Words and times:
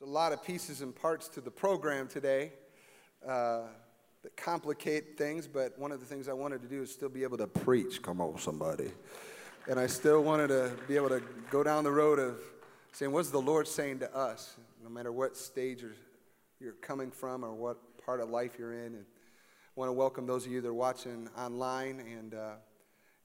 There's 0.00 0.08
a 0.08 0.14
lot 0.14 0.32
of 0.32 0.42
pieces 0.42 0.80
and 0.80 0.96
parts 0.96 1.28
to 1.28 1.42
the 1.42 1.50
program 1.50 2.08
today 2.08 2.52
uh, 3.28 3.64
that 4.22 4.34
complicate 4.34 5.18
things, 5.18 5.46
but 5.46 5.78
one 5.78 5.92
of 5.92 6.00
the 6.00 6.06
things 6.06 6.26
I 6.26 6.32
wanted 6.32 6.62
to 6.62 6.68
do 6.68 6.80
is 6.80 6.90
still 6.90 7.10
be 7.10 7.22
able 7.22 7.36
to 7.36 7.46
preach. 7.46 8.00
Come 8.00 8.18
on, 8.22 8.38
somebody. 8.38 8.92
And 9.68 9.78
I 9.78 9.86
still 9.88 10.22
wanted 10.22 10.48
to 10.48 10.72
be 10.88 10.96
able 10.96 11.10
to 11.10 11.22
go 11.50 11.62
down 11.62 11.84
the 11.84 11.90
road 11.90 12.18
of 12.18 12.40
saying, 12.92 13.12
what's 13.12 13.28
the 13.28 13.42
Lord 13.42 13.68
saying 13.68 13.98
to 13.98 14.16
us, 14.16 14.56
no 14.82 14.88
matter 14.88 15.12
what 15.12 15.36
stage 15.36 15.84
you're 16.58 16.72
coming 16.80 17.10
from 17.10 17.44
or 17.44 17.52
what 17.52 17.76
part 18.02 18.20
of 18.20 18.30
life 18.30 18.52
you're 18.58 18.72
in. 18.72 18.94
And 18.94 19.04
I 19.04 19.72
want 19.80 19.90
to 19.90 19.92
welcome 19.92 20.26
those 20.26 20.46
of 20.46 20.52
you 20.52 20.62
that 20.62 20.68
are 20.68 20.72
watching 20.72 21.28
online. 21.36 22.00
And 22.00 22.32
uh, 22.32 22.52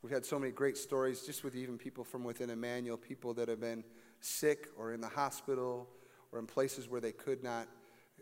we've 0.01 0.11
had 0.11 0.25
so 0.25 0.37
many 0.37 0.51
great 0.51 0.75
stories 0.75 1.21
just 1.21 1.41
with 1.45 1.55
even 1.55 1.77
people 1.77 2.03
from 2.03 2.25
within 2.25 2.49
Emmanuel, 2.49 2.97
people 2.97 3.33
that 3.35 3.47
have 3.47 3.61
been 3.61 3.85
sick 4.19 4.67
or 4.77 4.91
in 4.91 4.99
the 4.99 5.07
hospital 5.07 5.87
or 6.35 6.39
in 6.39 6.45
places 6.45 6.89
where 6.89 6.99
they 6.99 7.13
could 7.13 7.43
not 7.43 7.67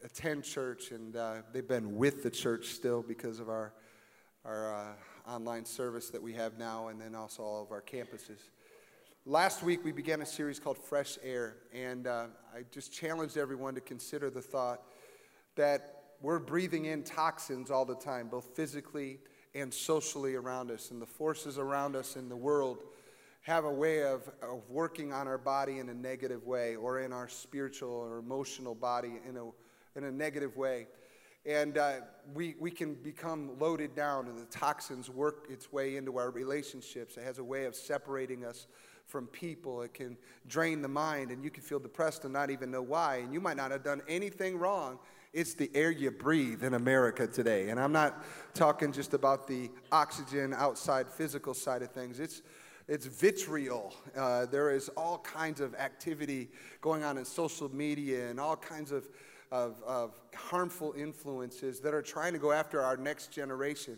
attend 0.04 0.43
church, 0.43 0.92
and 0.92 1.15
uh, 1.15 1.38
they've 1.51 1.68
been 1.68 1.96
with 1.96 2.21
the 2.21 2.29
church 2.29 2.68
still 2.68 3.01
because 3.01 3.39
of 3.39 3.50
our, 3.50 3.74
our 4.46 4.74
uh, 4.75 5.32
online 5.32 5.65
service 5.65 6.10
that 6.11 6.21
we 6.21 6.33
have 6.33 6.60
now, 6.60 6.89
and 6.89 7.02
then 7.02 7.15
also 7.15 7.41
all 7.41 7.64
of 7.64 7.71
our 7.71 7.82
campuses. 7.82 8.52
Last 9.25 9.64
week, 9.64 9.83
we 9.83 9.91
began 9.91 10.21
a 10.21 10.25
series 10.25 10.60
called 10.60 10.78
Fresh 10.78 11.18
Air, 11.24 11.55
and 11.74 12.05
uh, 12.05 12.28
I 12.54 12.64
just 12.71 12.93
challenged 12.93 13.38
everyone 13.38 13.74
to 13.75 13.82
consider 13.82 14.30
the 14.30 14.41
thought 14.41 14.83
that 15.55 16.04
we're 16.21 16.39
breathing 16.39 16.86
in 16.86 17.04
toxins 17.04 17.71
all 17.71 17.86
the 17.86 17.96
time, 17.96 18.27
both 18.27 18.55
physically 18.55 19.19
and 19.55 19.74
socially 19.74 20.36
around 20.36 20.69
us, 20.69 20.91
and 20.91 21.02
the 21.02 21.07
forces 21.07 21.57
around 21.57 21.96
us 21.96 22.16
in 22.16 22.30
the 22.30 22.36
world 22.36 22.83
have 23.43 23.65
a 23.65 23.71
way 23.71 24.04
of, 24.04 24.29
of 24.42 24.61
working 24.70 25.11
on 25.11 25.28
our 25.28 25.38
body 25.38 25.79
in 25.79 25.89
a 25.89 25.93
negative 25.93 26.46
way 26.46 26.75
or 26.78 27.02
in 27.02 27.11
our 27.11 27.28
spiritual 27.28 27.92
or 27.92 28.18
emotional 28.18 28.74
body 28.74 29.19
in 29.28 29.36
a, 29.38 29.43
in 29.97 30.06
a 30.06 30.11
negative 30.11 30.56
way. 30.56 30.88
And 31.46 31.78
uh, 31.78 31.96
we, 32.33 32.55
we 32.58 32.71
can 32.71 32.94
become 32.94 33.59
loaded 33.59 33.95
down, 33.95 34.27
and 34.27 34.38
the 34.38 34.45
toxins 34.45 35.09
work 35.09 35.47
its 35.49 35.73
way 35.73 35.97
into 35.97 36.17
our 36.17 36.31
relationships. 36.31 37.17
It 37.17 37.23
has 37.25 37.38
a 37.38 37.44
way 37.44 37.66
of 37.66 37.75
separating 37.75 38.45
us 38.45 38.67
from 39.08 39.27
people. 39.27 39.81
It 39.81 39.94
can 39.94 40.16
drain 40.47 40.81
the 40.81 40.88
mind, 40.88 41.31
and 41.31 41.44
you 41.44 41.49
can 41.49 41.64
feel 41.64 41.80
depressed 41.80 42.23
and 42.23 42.31
not 42.31 42.49
even 42.49 42.71
know 42.71 42.81
why. 42.81 43.17
And 43.17 43.33
you 43.33 43.41
might 43.41 43.58
not 43.58 43.71
have 43.71 43.83
done 43.83 44.02
anything 44.08 44.58
wrong. 44.58 44.99
It's 45.33 45.53
the 45.53 45.69
air 45.73 45.91
you 45.91 46.11
breathe 46.11 46.64
in 46.64 46.75
America 46.75 47.27
today. 47.27 47.69
And 47.69 47.80
I'm 47.80 47.91
not 47.91 48.23
talking 48.53 48.94
just 48.94 49.14
about 49.14 49.45
the 49.45 49.69
oxygen 49.91 50.53
outside 50.53 51.09
physical 51.09 51.53
side 51.53 51.81
of 51.81 51.91
things. 51.91 52.21
It's 52.21 52.41
it's 52.94 53.08
vitriol. 53.08 53.91
Uh, 54.16 54.45
there 54.45 54.69
is 54.69 54.88
all 54.89 55.17
kinds 55.17 55.59
of 55.59 55.73
activity 55.73 56.47
going 56.80 57.03
on 57.03 57.17
in 57.17 57.25
social 57.25 57.73
media 57.73 58.30
and 58.30 58.39
all 58.39 58.55
kinds 58.55 58.91
of, 58.91 59.09
of, 59.52 59.81
of 59.81 60.11
harmful 60.36 60.94
influences 60.95 61.80
that 61.80 61.95
are 61.95 62.03
trying 62.03 62.33
to 62.33 62.39
go 62.39 62.52
after 62.52 62.83
our 62.83 62.95
next 62.95 63.31
generation. 63.31 63.97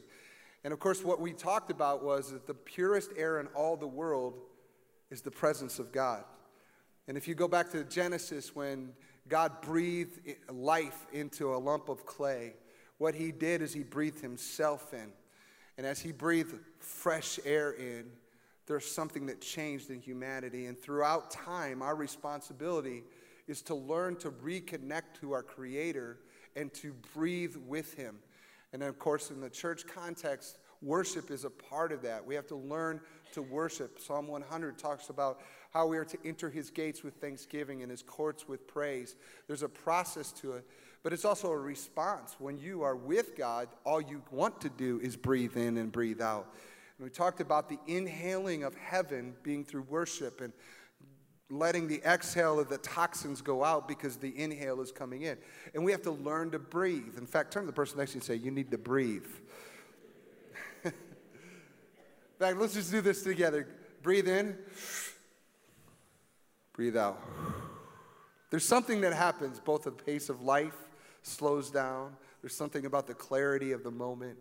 And 0.64 0.72
of 0.72 0.80
course, 0.80 1.04
what 1.04 1.20
we 1.20 1.34
talked 1.34 1.72
about 1.72 2.06
was 2.06 2.32
that 2.32 2.48
the 2.48 2.54
purest 2.54 3.12
air 3.18 3.42
in 3.42 3.48
all 3.48 3.76
the 3.76 3.86
world 3.86 4.40
is 5.12 5.22
the 5.22 5.30
presence 5.30 5.78
of 5.78 5.92
God. 5.92 6.24
And 7.10 7.18
if 7.18 7.28
you 7.28 7.36
go 7.36 7.50
back 7.50 7.72
to 7.72 7.84
Genesis, 7.84 8.56
when 8.56 8.94
God 9.28 9.60
breathed 9.60 10.22
life 10.50 11.06
into 11.12 11.54
a 11.54 11.58
lump 11.58 11.90
of 11.90 12.06
clay, 12.06 12.54
what 12.98 13.14
he 13.14 13.34
did 13.34 13.62
is 13.62 13.74
he 13.74 13.84
breathed 13.84 14.22
himself 14.22 14.94
in. 14.94 15.12
And 15.78 15.86
as 15.86 16.00
he 16.00 16.14
breathed 16.14 16.56
fresh 16.80 17.42
air 17.44 17.74
in, 17.74 18.06
there's 18.68 18.90
something 18.90 19.28
that 19.28 19.42
changed 19.42 19.90
in 19.90 20.02
humanity. 20.02 20.66
And 20.66 20.80
throughout 20.80 21.32
time, 21.32 21.82
our 21.82 21.96
responsibility 21.96 23.04
is 23.48 23.62
to 23.64 23.76
learn 23.76 24.16
to 24.18 24.32
reconnect 24.32 25.20
to 25.22 25.34
our 25.34 25.44
Creator 25.44 26.18
and 26.56 26.74
to 26.76 26.94
breathe 27.14 27.56
with 27.68 27.94
Him. 27.94 28.18
And 28.74 28.82
of 28.82 28.98
course, 28.98 29.30
in 29.30 29.40
the 29.40 29.50
church 29.50 29.86
context, 29.88 30.58
worship 30.82 31.32
is 31.32 31.46
a 31.46 31.50
part 31.50 31.92
of 31.92 32.02
that. 32.02 32.26
We 32.26 32.36
have 32.36 32.48
to 32.48 32.56
learn 32.56 33.02
to 33.34 33.42
worship. 33.42 34.00
Psalm 34.00 34.28
100 34.28 34.78
talks 34.78 35.10
about 35.10 35.42
how 35.72 35.88
we 35.88 35.98
are 35.98 36.06
to 36.06 36.18
enter 36.26 36.50
His 36.50 36.70
gates 36.72 37.04
with 37.04 37.16
thanksgiving 37.16 37.82
and 37.84 37.92
His 37.92 38.02
courts 38.02 38.48
with 38.48 38.68
praise. 38.68 39.16
There's 39.48 39.64
a 39.64 39.70
process 39.70 40.32
to 40.34 40.54
it, 40.54 40.66
but 41.04 41.14
it's 41.14 41.26
also 41.26 41.52
a 41.52 41.58
response. 41.58 42.36
When 42.40 42.58
you 42.58 42.82
are 42.82 42.96
with 42.96 43.36
God, 43.38 43.68
all 43.86 44.02
you 44.02 44.24
want 44.32 44.60
to 44.62 44.70
do 44.70 45.00
is 45.02 45.16
breathe 45.16 45.56
in 45.56 45.78
and 45.78 45.92
breathe 45.92 46.22
out. 46.22 46.48
And 46.98 47.06
we 47.06 47.10
talked 47.10 47.42
about 47.42 47.70
the 47.70 47.80
inhaling 47.88 48.64
of 48.64 48.76
heaven 48.76 49.36
being 49.44 49.66
through 49.66 49.84
worship 49.84 50.42
and 50.42 50.54
letting 51.50 51.88
the 51.88 52.02
exhale 52.04 52.60
of 52.60 52.70
the 52.70 52.78
toxins 52.80 53.42
go 53.42 53.64
out 53.64 53.88
because 53.88 54.18
the 54.18 54.38
inhale 54.38 54.82
is 54.82 54.92
coming 54.92 55.24
in. 55.24 55.38
And 55.74 55.84
we 55.84 55.92
have 55.92 56.02
to 56.04 56.12
learn 56.12 56.52
to 56.52 56.60
breathe. 56.60 57.18
In 57.18 57.28
fact, 57.28 57.52
turn 57.52 57.64
to 57.64 57.68
the 57.68 57.74
person 57.74 57.98
next 57.98 58.12
to 58.12 58.16
you 58.16 58.20
and 58.20 58.24
say, 58.24 58.36
You 58.36 58.52
need 58.52 58.72
to 58.72 58.78
breathe. 58.78 59.26
in 60.84 60.94
fact, 62.40 62.58
let's 62.58 62.74
just 62.74 62.92
do 62.92 63.02
this 63.02 63.24
together. 63.24 63.68
Breathe 64.02 64.28
in, 64.28 64.58
breathe 66.74 66.96
out. 66.96 67.22
There's 68.52 68.66
something 68.66 69.02
that 69.02 69.14
happens, 69.14 69.60
both 69.60 69.84
the 69.84 69.92
pace 69.92 70.30
of 70.30 70.42
life 70.42 70.76
slows 71.24 71.72
down, 71.72 72.16
there's 72.42 72.56
something 72.56 72.86
about 72.86 73.08
the 73.08 73.16
clarity 73.16 73.72
of 73.72 73.84
the 73.84 73.90
moment 73.90 74.38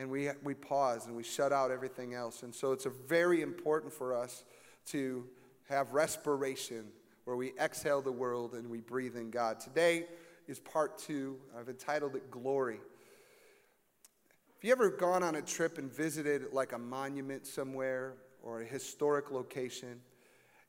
and 0.00 0.10
we, 0.10 0.30
we 0.42 0.54
pause 0.54 1.06
and 1.06 1.14
we 1.14 1.22
shut 1.22 1.52
out 1.52 1.70
everything 1.70 2.14
else. 2.14 2.42
And 2.42 2.54
so 2.54 2.72
it's 2.72 2.86
very 3.06 3.42
important 3.42 3.92
for 3.92 4.14
us 4.16 4.44
to 4.86 5.26
have 5.68 5.92
respiration 5.92 6.86
where 7.24 7.36
we 7.36 7.52
exhale 7.60 8.00
the 8.00 8.10
world 8.10 8.54
and 8.54 8.70
we 8.70 8.80
breathe 8.80 9.14
in 9.14 9.30
God. 9.30 9.60
Today 9.60 10.06
is 10.48 10.58
part 10.58 10.96
two. 10.96 11.36
I've 11.58 11.68
entitled 11.68 12.16
it 12.16 12.30
Glory. 12.30 12.76
Have 12.76 14.62
you 14.62 14.72
ever 14.72 14.88
gone 14.88 15.22
on 15.22 15.34
a 15.34 15.42
trip 15.42 15.76
and 15.76 15.92
visited 15.92 16.50
like 16.54 16.72
a 16.72 16.78
monument 16.78 17.46
somewhere 17.46 18.14
or 18.42 18.62
a 18.62 18.64
historic 18.64 19.30
location? 19.30 20.00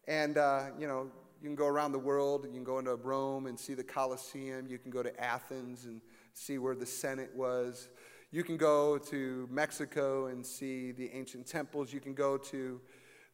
And, 0.10 0.38
uh, 0.38 0.72
you 0.78 0.90
know, 0.90 1.10
you 1.42 1.48
can 1.48 1.56
go 1.56 1.68
around 1.68 1.94
the 1.94 2.00
world. 2.00 2.44
You 2.44 2.52
can 2.52 2.66
go 2.66 2.80
into 2.80 2.96
Rome 2.96 3.46
and 3.48 3.58
see 3.58 3.76
the 3.76 3.84
Colosseum. 3.84 4.68
You 4.68 4.78
can 4.78 4.92
go 4.92 5.02
to 5.02 5.24
Athens 5.24 5.86
and 5.86 6.02
see 6.34 6.58
where 6.58 6.76
the 6.76 6.86
Senate 6.86 7.32
was. 7.34 7.88
You 8.34 8.46
can 8.46 8.56
go 8.56 8.98
to 8.98 9.46
Mexico 9.52 10.28
and 10.28 10.46
see 10.46 10.94
the 10.94 11.12
ancient 11.12 11.46
temples. 11.46 11.92
You 11.92 12.00
can 12.00 12.14
go 12.14 12.38
to 12.38 12.80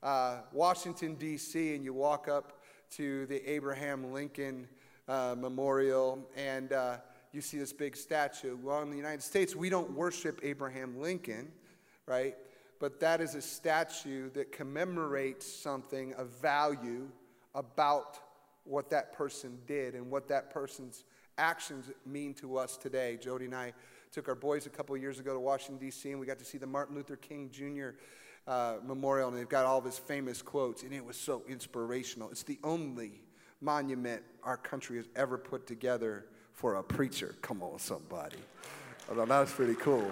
uh, 0.01 0.37
Washington, 0.51 1.13
D.C., 1.13 1.75
and 1.75 1.83
you 1.83 1.93
walk 1.93 2.27
up 2.27 2.63
to 2.93 3.27
the 3.27 3.47
Abraham 3.47 4.11
Lincoln 4.11 4.67
uh, 5.07 5.35
Memorial, 5.37 6.27
and 6.35 6.73
uh, 6.73 6.97
you 7.31 7.41
see 7.41 7.59
this 7.59 7.73
big 7.73 7.95
statue. 7.95 8.57
Well, 8.59 8.81
in 8.81 8.89
the 8.89 8.97
United 8.97 9.21
States, 9.21 9.55
we 9.55 9.69
don't 9.69 9.91
worship 9.91 10.39
Abraham 10.41 10.99
Lincoln, 10.99 11.51
right? 12.07 12.35
But 12.79 12.99
that 13.01 13.21
is 13.21 13.35
a 13.35 13.41
statue 13.43 14.31
that 14.31 14.51
commemorates 14.51 15.45
something 15.45 16.15
of 16.15 16.29
value 16.41 17.07
about 17.53 18.17
what 18.63 18.89
that 18.89 19.13
person 19.13 19.59
did 19.67 19.93
and 19.93 20.09
what 20.09 20.27
that 20.29 20.49
person's 20.49 21.03
actions 21.37 21.91
mean 22.03 22.33
to 22.33 22.57
us 22.57 22.77
today. 22.77 23.19
Jody 23.21 23.45
and 23.45 23.53
I 23.53 23.73
Took 24.11 24.29
our 24.29 24.35
boys 24.35 24.65
a 24.65 24.69
couple 24.69 24.95
years 24.97 25.19
ago 25.19 25.33
to 25.33 25.39
Washington, 25.39 25.77
D.C., 25.77 26.09
and 26.09 26.19
we 26.19 26.25
got 26.25 26.39
to 26.39 26.45
see 26.45 26.57
the 26.57 26.67
Martin 26.67 26.95
Luther 26.95 27.17
King 27.17 27.49
Jr. 27.51 27.89
Uh, 28.47 28.75
memorial, 28.85 29.27
and 29.29 29.37
they've 29.37 29.49
got 29.49 29.65
all 29.65 29.77
of 29.77 29.85
his 29.85 29.97
famous 29.97 30.41
quotes, 30.41 30.83
and 30.83 30.93
it 30.93 31.03
was 31.03 31.17
so 31.17 31.43
inspirational. 31.47 32.29
It's 32.29 32.43
the 32.43 32.59
only 32.63 33.21
monument 33.61 34.23
our 34.43 34.57
country 34.57 34.97
has 34.97 35.07
ever 35.15 35.37
put 35.37 35.67
together 35.67 36.25
for 36.53 36.75
a 36.75 36.83
preacher. 36.83 37.35
Come 37.41 37.61
on, 37.61 37.79
somebody. 37.79 38.37
I 39.11 39.15
thought 39.15 39.27
that 39.27 39.39
was 39.39 39.51
pretty 39.51 39.75
cool. 39.75 40.11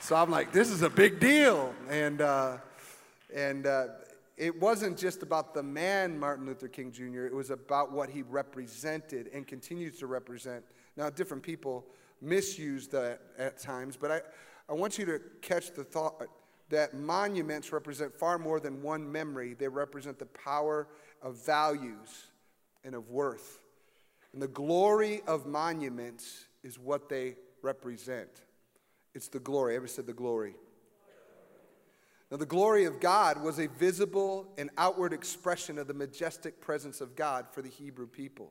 So 0.00 0.16
I'm 0.16 0.30
like, 0.30 0.52
this 0.52 0.70
is 0.70 0.82
a 0.82 0.90
big 0.90 1.18
deal. 1.18 1.74
And, 1.90 2.20
uh, 2.20 2.58
and 3.34 3.66
uh, 3.66 3.86
it 4.36 4.60
wasn't 4.60 4.98
just 4.98 5.22
about 5.22 5.54
the 5.54 5.62
man, 5.62 6.18
Martin 6.18 6.46
Luther 6.46 6.68
King 6.68 6.92
Jr., 6.92 7.24
it 7.24 7.34
was 7.34 7.50
about 7.50 7.92
what 7.92 8.10
he 8.10 8.22
represented 8.22 9.30
and 9.32 9.46
continues 9.46 9.98
to 9.98 10.06
represent. 10.06 10.64
Now, 10.96 11.10
different 11.10 11.42
people 11.42 11.86
misused 12.24 12.92
that 12.92 13.20
at 13.38 13.58
times, 13.58 13.96
but 13.96 14.10
I, 14.10 14.20
I 14.68 14.72
want 14.72 14.98
you 14.98 15.04
to 15.06 15.20
catch 15.42 15.72
the 15.72 15.84
thought 15.84 16.26
that 16.70 16.94
monuments 16.94 17.72
represent 17.72 18.14
far 18.14 18.38
more 18.38 18.58
than 18.58 18.82
one 18.82 19.10
memory. 19.10 19.54
They 19.54 19.68
represent 19.68 20.18
the 20.18 20.26
power 20.26 20.88
of 21.22 21.44
values 21.44 22.28
and 22.82 22.94
of 22.94 23.10
worth. 23.10 23.60
And 24.32 24.42
the 24.42 24.48
glory 24.48 25.22
of 25.26 25.46
monuments 25.46 26.46
is 26.62 26.78
what 26.78 27.08
they 27.08 27.36
represent. 27.62 28.30
It's 29.14 29.28
the 29.28 29.38
glory. 29.38 29.76
Ever 29.76 29.86
said 29.86 30.06
the 30.06 30.12
glory? 30.12 30.56
Now, 32.30 32.38
the 32.38 32.46
glory 32.46 32.84
of 32.84 32.98
God 33.00 33.42
was 33.42 33.60
a 33.60 33.68
visible 33.68 34.48
and 34.58 34.70
outward 34.76 35.12
expression 35.12 35.78
of 35.78 35.86
the 35.86 35.94
majestic 35.94 36.60
presence 36.60 37.00
of 37.00 37.14
God 37.14 37.46
for 37.52 37.62
the 37.62 37.68
Hebrew 37.68 38.08
people. 38.08 38.50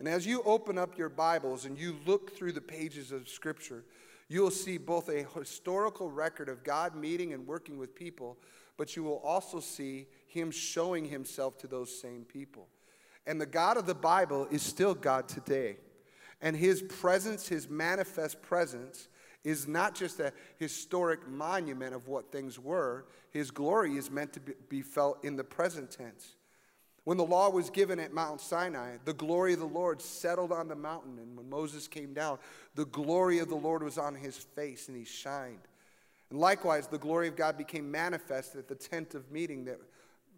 And 0.00 0.08
as 0.08 0.26
you 0.26 0.42
open 0.44 0.78
up 0.78 0.96
your 0.96 1.10
Bibles 1.10 1.66
and 1.66 1.78
you 1.78 1.94
look 2.06 2.34
through 2.34 2.52
the 2.52 2.60
pages 2.60 3.12
of 3.12 3.28
Scripture, 3.28 3.84
you'll 4.28 4.50
see 4.50 4.78
both 4.78 5.10
a 5.10 5.26
historical 5.38 6.10
record 6.10 6.48
of 6.48 6.64
God 6.64 6.96
meeting 6.96 7.34
and 7.34 7.46
working 7.46 7.76
with 7.76 7.94
people, 7.94 8.38
but 8.78 8.96
you 8.96 9.04
will 9.04 9.18
also 9.18 9.60
see 9.60 10.06
Him 10.26 10.50
showing 10.50 11.04
Himself 11.04 11.58
to 11.58 11.66
those 11.66 12.00
same 12.00 12.24
people. 12.24 12.66
And 13.26 13.38
the 13.38 13.44
God 13.44 13.76
of 13.76 13.84
the 13.84 13.94
Bible 13.94 14.48
is 14.50 14.62
still 14.62 14.94
God 14.94 15.28
today. 15.28 15.76
And 16.40 16.56
his 16.56 16.80
presence, 16.80 17.46
his 17.46 17.68
manifest 17.68 18.40
presence, 18.40 19.08
is 19.44 19.68
not 19.68 19.94
just 19.94 20.18
a 20.18 20.32
historic 20.56 21.28
monument 21.28 21.94
of 21.94 22.08
what 22.08 22.32
things 22.32 22.58
were. 22.58 23.04
His 23.30 23.50
glory 23.50 23.96
is 23.96 24.10
meant 24.10 24.32
to 24.32 24.40
be 24.70 24.80
felt 24.80 25.22
in 25.22 25.36
the 25.36 25.44
present 25.44 25.90
tense. 25.90 26.36
When 27.04 27.16
the 27.16 27.24
law 27.24 27.50
was 27.50 27.70
given 27.70 27.98
at 27.98 28.12
Mount 28.12 28.40
Sinai, 28.40 28.96
the 29.04 29.14
glory 29.14 29.54
of 29.54 29.60
the 29.60 29.66
Lord 29.66 30.02
settled 30.02 30.52
on 30.52 30.68
the 30.68 30.76
mountain. 30.76 31.18
And 31.18 31.36
when 31.36 31.48
Moses 31.48 31.88
came 31.88 32.12
down, 32.12 32.38
the 32.74 32.84
glory 32.86 33.38
of 33.38 33.48
the 33.48 33.54
Lord 33.54 33.82
was 33.82 33.98
on 33.98 34.14
his 34.14 34.36
face 34.36 34.88
and 34.88 34.96
he 34.96 35.04
shined. 35.04 35.66
And 36.30 36.38
likewise, 36.38 36.86
the 36.86 36.98
glory 36.98 37.26
of 37.26 37.36
God 37.36 37.56
became 37.56 37.90
manifest 37.90 38.54
at 38.54 38.68
the 38.68 38.74
tent 38.74 39.14
of 39.14 39.30
meeting 39.32 39.64
that 39.64 39.80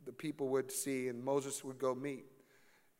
the 0.05 0.13
people 0.13 0.49
would 0.49 0.71
see 0.71 1.09
and 1.09 1.23
Moses 1.23 1.65
would 1.65 1.79
go 1.79 1.95
meet. 1.95 2.27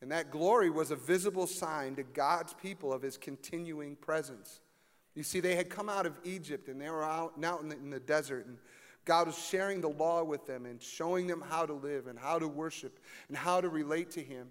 And 0.01 0.11
that 0.11 0.31
glory 0.31 0.69
was 0.69 0.91
a 0.91 0.95
visible 0.97 1.47
sign 1.47 1.95
to 1.95 2.03
God's 2.03 2.53
people 2.53 2.91
of 2.91 3.01
his 3.01 3.17
continuing 3.17 3.95
presence. 3.95 4.59
You 5.15 5.23
see, 5.23 5.39
they 5.39 5.55
had 5.55 5.69
come 5.69 5.89
out 5.89 6.05
of 6.05 6.19
Egypt 6.25 6.67
and 6.67 6.81
they 6.81 6.89
were 6.89 7.03
out, 7.03 7.33
out 7.43 7.61
in, 7.61 7.69
the, 7.69 7.77
in 7.77 7.89
the 7.89 7.99
desert, 7.99 8.45
and 8.45 8.57
God 9.05 9.27
was 9.27 9.37
sharing 9.37 9.81
the 9.81 9.89
law 9.89 10.23
with 10.23 10.45
them 10.45 10.65
and 10.65 10.81
showing 10.81 11.27
them 11.27 11.43
how 11.47 11.65
to 11.65 11.73
live 11.73 12.07
and 12.07 12.17
how 12.17 12.39
to 12.39 12.47
worship 12.47 12.99
and 13.27 13.35
how 13.35 13.59
to 13.59 13.69
relate 13.69 14.11
to 14.11 14.21
Him. 14.21 14.47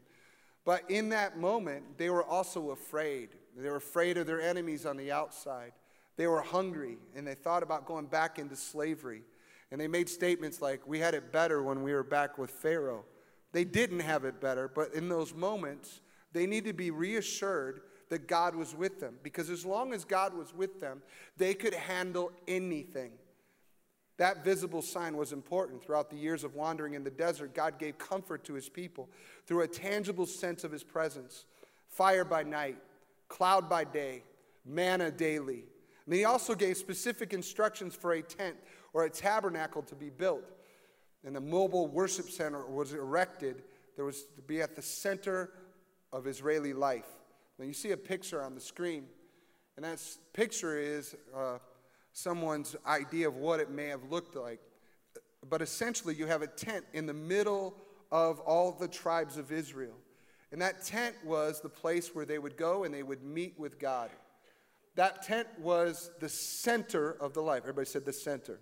But 0.64 0.90
in 0.90 1.08
that 1.10 1.38
moment, 1.38 1.98
they 1.98 2.10
were 2.10 2.24
also 2.24 2.70
afraid. 2.70 3.30
They 3.56 3.68
were 3.68 3.76
afraid 3.76 4.18
of 4.18 4.26
their 4.26 4.40
enemies 4.40 4.86
on 4.86 4.96
the 4.96 5.10
outside. 5.10 5.72
They 6.16 6.26
were 6.26 6.42
hungry 6.42 6.98
and 7.16 7.26
they 7.26 7.34
thought 7.34 7.62
about 7.62 7.86
going 7.86 8.06
back 8.06 8.38
into 8.38 8.56
slavery. 8.56 9.22
And 9.70 9.80
they 9.80 9.88
made 9.88 10.08
statements 10.08 10.60
like, 10.60 10.86
We 10.86 10.98
had 10.98 11.14
it 11.14 11.32
better 11.32 11.62
when 11.62 11.82
we 11.82 11.92
were 11.94 12.04
back 12.04 12.36
with 12.36 12.50
Pharaoh. 12.50 13.04
They 13.52 13.64
didn't 13.64 14.00
have 14.00 14.24
it 14.24 14.40
better, 14.40 14.68
but 14.68 14.94
in 14.94 15.08
those 15.08 15.34
moments, 15.34 16.00
they 16.32 16.46
need 16.46 16.64
to 16.64 16.72
be 16.72 16.90
reassured 16.90 17.82
that 18.08 18.26
God 18.26 18.54
was 18.54 18.74
with 18.74 19.00
them. 19.00 19.16
Because 19.22 19.50
as 19.50 19.64
long 19.64 19.92
as 19.92 20.04
God 20.04 20.34
was 20.34 20.54
with 20.54 20.80
them, 20.80 21.02
they 21.36 21.54
could 21.54 21.74
handle 21.74 22.32
anything. 22.46 23.12
That 24.18 24.44
visible 24.44 24.82
sign 24.82 25.16
was 25.16 25.32
important. 25.32 25.82
Throughout 25.82 26.10
the 26.10 26.16
years 26.16 26.44
of 26.44 26.54
wandering 26.54 26.94
in 26.94 27.02
the 27.02 27.10
desert, 27.10 27.54
God 27.54 27.78
gave 27.78 27.98
comfort 27.98 28.44
to 28.44 28.54
his 28.54 28.68
people 28.68 29.08
through 29.46 29.62
a 29.62 29.68
tangible 29.68 30.26
sense 30.26 30.64
of 30.64 30.72
his 30.72 30.82
presence 30.82 31.46
fire 31.88 32.24
by 32.24 32.42
night, 32.42 32.78
cloud 33.28 33.68
by 33.68 33.84
day, 33.84 34.22
manna 34.64 35.10
daily. 35.10 35.64
And 36.06 36.14
he 36.14 36.24
also 36.24 36.54
gave 36.54 36.76
specific 36.76 37.32
instructions 37.32 37.94
for 37.94 38.12
a 38.12 38.22
tent 38.22 38.56
or 38.92 39.04
a 39.04 39.10
tabernacle 39.10 39.82
to 39.82 39.94
be 39.94 40.10
built. 40.10 40.50
And 41.24 41.36
the 41.36 41.40
mobile 41.40 41.86
worship 41.86 42.30
center 42.30 42.66
was 42.66 42.92
erected. 42.92 43.62
There 43.96 44.04
was 44.04 44.24
to 44.36 44.42
be 44.42 44.60
at 44.60 44.74
the 44.74 44.82
center 44.82 45.50
of 46.12 46.26
Israeli 46.26 46.72
life. 46.72 47.06
Now 47.58 47.64
you 47.64 47.72
see 47.72 47.92
a 47.92 47.96
picture 47.96 48.42
on 48.42 48.54
the 48.54 48.60
screen, 48.60 49.04
and 49.76 49.84
that 49.84 50.02
picture 50.32 50.78
is 50.78 51.14
uh, 51.34 51.58
someone's 52.12 52.76
idea 52.86 53.28
of 53.28 53.36
what 53.36 53.60
it 53.60 53.70
may 53.70 53.86
have 53.86 54.10
looked 54.10 54.36
like. 54.36 54.60
But 55.48 55.62
essentially, 55.62 56.14
you 56.14 56.26
have 56.26 56.42
a 56.42 56.46
tent 56.46 56.84
in 56.92 57.06
the 57.06 57.14
middle 57.14 57.74
of 58.10 58.40
all 58.40 58.72
the 58.72 58.88
tribes 58.88 59.36
of 59.36 59.50
Israel. 59.50 59.94
And 60.52 60.60
that 60.60 60.84
tent 60.84 61.16
was 61.24 61.60
the 61.60 61.68
place 61.68 62.14
where 62.14 62.26
they 62.26 62.38
would 62.38 62.56
go 62.56 62.84
and 62.84 62.94
they 62.94 63.02
would 63.02 63.22
meet 63.22 63.58
with 63.58 63.78
God. 63.78 64.10
That 64.94 65.22
tent 65.22 65.48
was 65.58 66.10
the 66.20 66.28
center 66.28 67.12
of 67.12 67.32
the 67.32 67.40
life. 67.40 67.62
Everybody 67.62 67.86
said 67.86 68.04
the 68.04 68.12
center. 68.12 68.60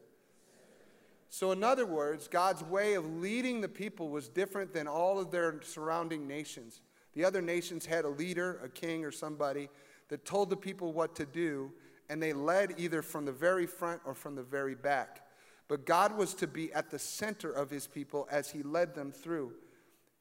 So, 1.29 1.53
in 1.53 1.63
other 1.63 1.87
words, 1.87 2.29
God's 2.29 2.63
way 2.63 2.95
of 2.95 3.05
leading 3.07 3.61
the 3.61 3.69
people 3.69 4.09
was 4.09 4.29
different 4.29 4.73
than 4.73 4.87
all 4.87 5.19
of 5.19 5.31
their 5.31 5.61
surrounding 5.63 6.27
nations. 6.27 6.83
The 7.15 7.25
other 7.25 7.43
nations 7.43 7.87
had 7.87 8.05
a 8.05 8.09
leader, 8.09 8.61
a 8.65 8.69
king, 8.69 9.05
or 9.05 9.11
somebody 9.11 9.69
that 10.09 10.25
told 10.25 10.51
the 10.51 10.57
people 10.57 10.93
what 10.93 11.15
to 11.17 11.27
do, 11.27 11.73
and 12.11 12.21
they 12.21 12.33
led 12.33 12.75
either 12.77 13.01
from 13.03 13.25
the 13.25 13.33
very 13.33 13.67
front 13.67 14.03
or 14.05 14.15
from 14.15 14.35
the 14.35 14.43
very 14.43 14.75
back. 14.75 15.25
But 15.69 15.87
God 15.87 16.17
was 16.17 16.35
to 16.35 16.49
be 16.49 16.73
at 16.73 16.91
the 16.91 16.99
center 16.99 17.53
of 17.53 17.71
his 17.71 17.87
people 17.87 18.27
as 18.33 18.51
he 18.51 18.65
led 18.65 18.97
them 18.97 19.13
through. 19.13 19.53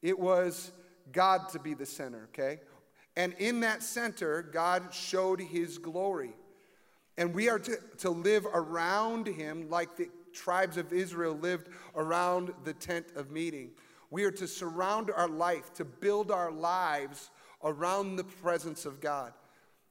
It 0.03 0.17
was 0.17 0.71
God 1.11 1.49
to 1.49 1.59
be 1.59 1.73
the 1.73 1.87
center, 1.87 2.29
okay? 2.31 2.59
And 3.17 3.33
in 3.39 3.61
that 3.61 3.81
center, 3.81 4.43
God 4.43 4.93
showed 4.93 5.41
his 5.41 5.79
glory. 5.79 6.35
And 7.17 7.33
we 7.33 7.49
are 7.49 7.57
to, 7.57 7.77
to 7.97 8.11
live 8.11 8.45
around 8.45 9.25
him 9.25 9.67
like 9.69 9.97
the 9.97 10.09
tribes 10.31 10.77
of 10.77 10.93
Israel 10.93 11.33
lived 11.33 11.69
around 11.95 12.53
the 12.63 12.73
tent 12.73 13.07
of 13.15 13.31
meeting. 13.31 13.71
We 14.11 14.25
are 14.25 14.31
to 14.31 14.47
surround 14.47 15.09
our 15.09 15.27
life, 15.27 15.73
to 15.73 15.85
build 15.85 16.29
our 16.29 16.51
lives 16.51 17.31
around 17.63 18.15
the 18.15 18.23
presence 18.23 18.85
of 18.85 19.01
God. 19.01 19.33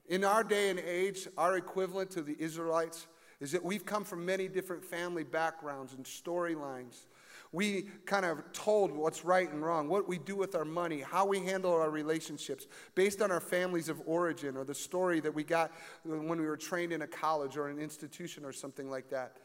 In 0.08 0.24
our 0.24 0.42
day 0.42 0.70
and 0.70 0.78
age, 0.78 1.28
our 1.36 1.56
equivalent 1.58 2.10
to 2.12 2.22
the 2.22 2.34
Israelites 2.38 3.06
is 3.40 3.52
that 3.52 3.62
we've 3.62 3.84
come 3.84 4.04
from 4.04 4.24
many 4.24 4.48
different 4.48 4.84
family 4.84 5.22
backgrounds 5.22 5.92
and 5.92 6.04
storylines. 6.04 7.06
We 7.52 7.82
kind 8.04 8.24
of 8.24 8.52
told 8.52 8.90
what's 8.90 9.24
right 9.24 9.50
and 9.50 9.62
wrong, 9.62 9.88
what 9.88 10.08
we 10.08 10.18
do 10.18 10.34
with 10.34 10.54
our 10.54 10.64
money, 10.64 11.00
how 11.00 11.26
we 11.26 11.40
handle 11.40 11.72
our 11.72 11.90
relationships 11.90 12.66
based 12.94 13.22
on 13.22 13.30
our 13.30 13.40
families 13.40 13.88
of 13.88 14.02
origin 14.06 14.56
or 14.56 14.64
the 14.64 14.74
story 14.74 15.20
that 15.20 15.34
we 15.34 15.44
got 15.44 15.72
when 16.04 16.40
we 16.40 16.46
were 16.46 16.56
trained 16.56 16.92
in 16.92 17.02
a 17.02 17.06
college 17.06 17.56
or 17.56 17.68
an 17.68 17.78
institution 17.78 18.44
or 18.44 18.52
something 18.52 18.90
like 18.90 19.10
that. 19.10 19.36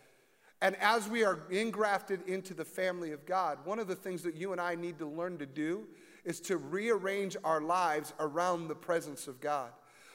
And 0.61 0.77
as 0.77 1.09
we 1.09 1.25
are 1.25 1.43
engrafted 1.49 2.21
into 2.27 2.53
the 2.53 2.65
family 2.65 3.11
of 3.11 3.25
God, 3.25 3.59
one 3.65 3.79
of 3.79 3.87
the 3.87 3.95
things 3.95 4.23
that 4.23 4.35
you 4.35 4.53
and 4.53 4.61
I 4.61 4.75
need 4.75 4.97
to 4.99 5.05
learn 5.05 5.37
to 5.39 5.45
do 5.45 5.85
is 6.23 6.39
to 6.41 6.55
rearrange 6.55 7.35
our 7.43 7.59
lives 7.59 8.13
around 8.19 8.69
the 8.69 8.75
presence 8.75 9.27
of 9.27 9.41
God. 9.41 9.71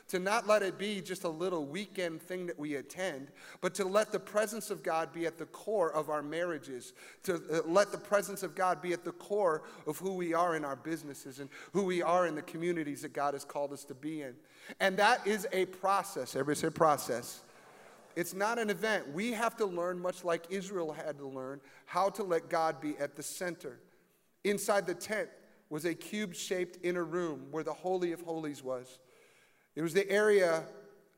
To 0.08 0.18
not 0.18 0.46
let 0.46 0.62
it 0.62 0.78
be 0.78 1.02
just 1.02 1.24
a 1.24 1.28
little 1.28 1.66
weekend 1.66 2.22
thing 2.22 2.46
that 2.46 2.58
we 2.58 2.76
attend, 2.76 3.28
but 3.60 3.74
to 3.74 3.84
let 3.84 4.10
the 4.10 4.18
presence 4.18 4.70
of 4.70 4.82
God 4.82 5.12
be 5.12 5.26
at 5.26 5.36
the 5.36 5.44
core 5.46 5.92
of 5.92 6.08
our 6.08 6.22
marriages. 6.22 6.94
To 7.24 7.34
uh, 7.34 7.60
let 7.66 7.92
the 7.92 7.98
presence 7.98 8.42
of 8.42 8.54
God 8.54 8.80
be 8.80 8.94
at 8.94 9.04
the 9.04 9.12
core 9.12 9.64
of 9.86 9.98
who 9.98 10.14
we 10.14 10.32
are 10.32 10.56
in 10.56 10.64
our 10.64 10.76
businesses 10.76 11.40
and 11.40 11.50
who 11.74 11.84
we 11.84 12.00
are 12.00 12.26
in 12.26 12.34
the 12.34 12.42
communities 12.42 13.02
that 13.02 13.12
God 13.12 13.34
has 13.34 13.44
called 13.44 13.72
us 13.72 13.84
to 13.84 13.94
be 13.94 14.22
in. 14.22 14.34
And 14.80 14.96
that 14.96 15.26
is 15.26 15.46
a 15.52 15.66
process. 15.66 16.34
Everybody 16.34 16.58
say 16.58 16.70
process. 16.70 17.40
It's 18.16 18.34
not 18.34 18.58
an 18.58 18.70
event. 18.70 19.12
We 19.12 19.32
have 19.32 19.56
to 19.58 19.66
learn, 19.66 20.00
much 20.00 20.24
like 20.24 20.46
Israel 20.48 20.90
had 20.92 21.18
to 21.18 21.26
learn, 21.26 21.60
how 21.84 22.08
to 22.10 22.22
let 22.22 22.48
God 22.48 22.80
be 22.80 22.96
at 22.98 23.14
the 23.14 23.22
center. 23.22 23.78
Inside 24.42 24.86
the 24.86 24.94
tent 24.94 25.28
was 25.70 25.84
a 25.84 25.94
cube 25.94 26.34
shaped 26.34 26.78
inner 26.82 27.04
room 27.04 27.48
where 27.50 27.62
the 27.62 27.72
Holy 27.74 28.12
of 28.12 28.22
Holies 28.22 28.62
was. 28.62 28.98
It 29.78 29.82
was 29.82 29.94
the 29.94 30.10
area 30.10 30.64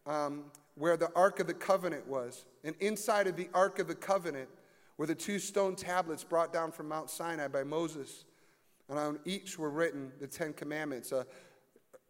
um, 0.07 0.45
where 0.75 0.99
the 0.99 1.11
Ark 1.17 1.41
of 1.41 1.47
the 1.47 1.55
Covenant 1.55 2.07
was. 2.07 2.45
And 2.63 2.77
inside 2.79 3.27
of 3.27 3.35
the 3.35 3.49
Ark 3.55 3.79
of 3.79 3.89
the 3.89 3.95
Covenant 3.95 4.51
were 4.99 5.07
the 5.07 5.15
two 5.15 5.39
stone 5.39 5.75
tablets 5.75 6.25
brought 6.25 6.53
down 6.53 6.71
from 6.71 6.87
Mount 6.87 7.09
Sinai 7.09 7.49
by 7.49 7.65
Moses. 7.65 8.27
And 8.91 8.99
on 8.99 9.19
each 9.25 9.59
were 9.59 9.71
written 9.71 10.13
the 10.21 10.27
Ten 10.27 10.53
Commandments. 10.53 11.11
Uh, 11.11 11.25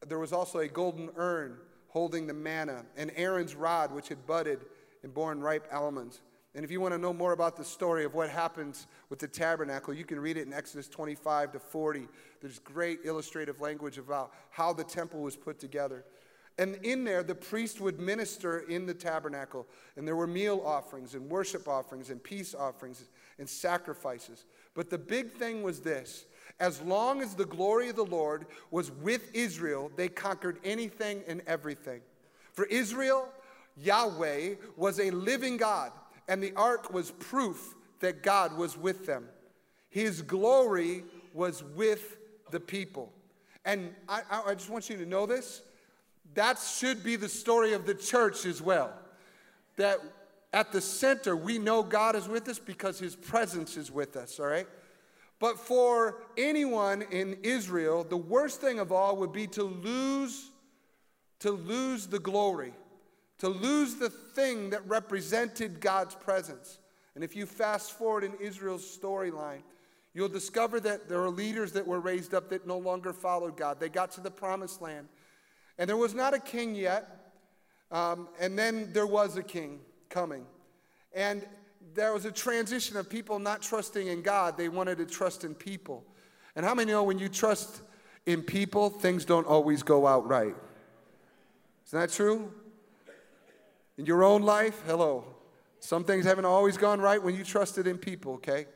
there 0.09 0.19
was 0.19 0.33
also 0.33 0.59
a 0.59 0.67
golden 0.67 1.11
urn 1.15 1.57
holding 1.87 2.27
the 2.27 2.35
manna, 2.35 2.85
and 2.97 3.13
Aaron's 3.15 3.55
rod, 3.55 3.93
which 3.93 4.09
had 4.09 4.27
budded 4.27 4.65
and 5.05 5.15
borne 5.15 5.41
ripe 5.41 5.69
almonds. 5.73 6.21
And 6.57 6.65
if 6.65 6.73
you 6.73 6.81
want 6.81 6.95
to 6.95 6.99
know 6.99 7.13
more 7.13 7.31
about 7.31 7.57
the 7.57 7.65
story 7.65 8.05
of 8.05 8.15
what 8.15 8.29
happens 8.29 8.89
with 9.09 9.21
the 9.21 9.29
tabernacle, 9.29 9.95
you 9.95 10.05
can 10.05 10.19
read 10.19 10.37
it 10.37 10.49
in 10.49 10.53
Exodus 10.53 10.89
25 10.89 11.53
to 11.53 11.61
40. 11.61 12.09
There's 12.41 12.59
great 12.59 13.05
illustrative 13.05 13.61
language 13.61 13.99
about 13.99 14.33
how 14.51 14.73
the 14.73 14.83
temple 14.83 15.23
was 15.23 15.37
put 15.37 15.61
together. 15.61 16.05
And 16.61 16.77
in 16.83 17.05
there, 17.05 17.23
the 17.23 17.35
priest 17.35 17.81
would 17.81 17.99
minister 17.99 18.59
in 18.59 18.85
the 18.85 18.93
tabernacle. 18.93 19.67
And 19.97 20.07
there 20.07 20.15
were 20.15 20.27
meal 20.27 20.63
offerings 20.63 21.15
and 21.15 21.31
worship 21.31 21.67
offerings 21.67 22.11
and 22.11 22.23
peace 22.23 22.55
offerings 22.55 23.03
and 23.39 23.49
sacrifices. 23.49 24.45
But 24.75 24.91
the 24.91 24.99
big 24.99 25.33
thing 25.33 25.63
was 25.63 25.81
this 25.81 26.27
as 26.61 26.83
long 26.83 27.23
as 27.23 27.35
the 27.35 27.47
glory 27.47 27.89
of 27.89 27.97
the 27.97 28.05
Lord 28.05 28.45
was 28.71 28.91
with 28.91 29.35
Israel, 29.35 29.91
they 29.97 30.09
conquered 30.09 30.59
anything 30.63 31.23
and 31.27 31.41
everything. 31.47 32.03
For 32.53 32.67
Israel, 32.67 33.27
Yahweh 33.79 34.57
was 34.77 35.01
a 35.01 35.11
living 35.13 35.57
God, 35.57 35.93
and 36.29 36.43
the 36.43 36.53
ark 36.57 36.93
was 36.93 37.13
proof 37.13 37.75
that 38.01 38.23
God 38.23 38.59
was 38.59 38.77
with 38.77 39.07
them. 39.07 39.27
His 39.89 40.21
glory 40.21 41.05
was 41.33 41.65
with 41.65 42.19
the 42.51 42.61
people. 42.61 43.15
And 43.65 43.95
I, 44.07 44.21
I, 44.47 44.55
just 44.55 44.69
want 44.69 44.91
you 44.91 44.99
to 44.99 45.07
know 45.07 45.25
this. 45.25 45.63
That 46.35 46.59
should 46.59 47.03
be 47.03 47.17
the 47.17 47.29
story 47.29 47.73
of 47.73 47.87
the 47.87 47.95
church 47.95 48.47
as 48.47 48.63
well. 48.63 48.93
That 49.77 49.99
at 50.53 50.73
the 50.73 50.81
center, 50.81 51.37
we 51.37 51.59
know 51.59 51.83
God 51.83 52.17
is 52.17 52.29
with 52.29 52.49
us 52.49 52.59
because 52.59 52.99
his 52.99 53.17
presence 53.17 53.77
is 53.77 53.91
with 53.91 54.17
us, 54.17 54.39
all 54.41 54.47
right? 54.47 54.67
But 55.39 55.59
for 55.59 56.23
anyone 56.37 57.03
in 57.03 57.39
Israel, 57.43 58.05
the 58.05 58.17
worst 58.17 58.61
thing 58.61 58.79
of 58.79 58.93
all 58.93 59.17
would 59.17 59.33
be 59.33 59.47
to 59.49 59.63
lose 59.63 60.51
to 61.41 61.53
lose 61.53 62.07
the 62.07 62.19
glory 62.19 62.75
to 63.41 63.49
lose 63.49 63.95
the 63.95 64.11
thing 64.11 64.69
that 64.69 64.87
represented 64.87 65.81
God's 65.81 66.15
presence. 66.15 66.79
And 67.15 67.25
if 67.25 67.35
you 67.35 67.47
fast 67.47 67.93
forward 67.93 68.23
in 68.23 68.35
Israel's 68.35 68.85
storyline, 68.85 69.63
You'll 70.13 70.29
discover 70.29 70.81
that 70.81 71.09
there 71.09 71.23
are 71.23 71.31
leaders 71.31 71.73
that 71.73 71.87
were 71.87 72.01
raised 72.01 72.35
up 72.35 72.49
that 72.51 72.67
no 72.67 72.79
longer 72.79 73.13
followed 73.13 73.57
God. 73.57 73.79
They 73.79 73.89
got 73.89 74.11
to 74.13 74.21
the 74.21 74.31
promised 74.31 74.83
land, 74.83 75.09
and 75.81 75.89
there 75.89 75.97
was 75.97 76.15
not 76.15 76.35
a 76.35 76.39
king 76.39 76.75
yet, 76.75 77.33
um, 77.91 78.29
and 78.39 78.57
then 78.57 78.93
there 78.93 79.07
was 79.07 79.39
a 79.39 79.43
king 79.43 79.81
coming. 80.11 80.45
And 81.15 81.47
there 81.95 82.13
was 82.13 82.27
a 82.27 82.31
transition 82.31 82.99
of 82.99 83.09
people 83.09 83.39
not 83.39 83.63
trusting 83.63 84.07
in 84.07 84.21
God, 84.21 84.59
they 84.59 84.69
wanted 84.69 84.99
to 84.99 85.07
trust 85.07 85.43
in 85.43 85.55
people. 85.55 86.05
And 86.55 86.67
how 86.67 86.75
many 86.75 86.93
know 86.93 87.03
when 87.03 87.19
you 87.19 87.31
trust 87.31 87.81
in 88.27 88.43
people, 88.43 88.91
things 88.91 89.25
don't 89.25 89.47
always 89.47 89.83
go 89.83 90.07
out 90.07 90.29
right? 90.29 90.55
Isn't 91.87 91.99
that 91.99 92.11
true? 92.11 92.53
In 93.97 94.05
your 94.05 94.23
own 94.23 94.43
life, 94.43 94.83
hello. 94.87 95.25
Some 95.79 96.05
things 96.05 96.27
haven't 96.27 96.45
always 96.45 96.77
gone 96.77 97.01
right 97.01 97.23
when 97.23 97.35
you 97.35 97.43
trusted 97.43 97.87
in 97.87 97.97
people, 97.97 98.35
okay? 98.35 98.67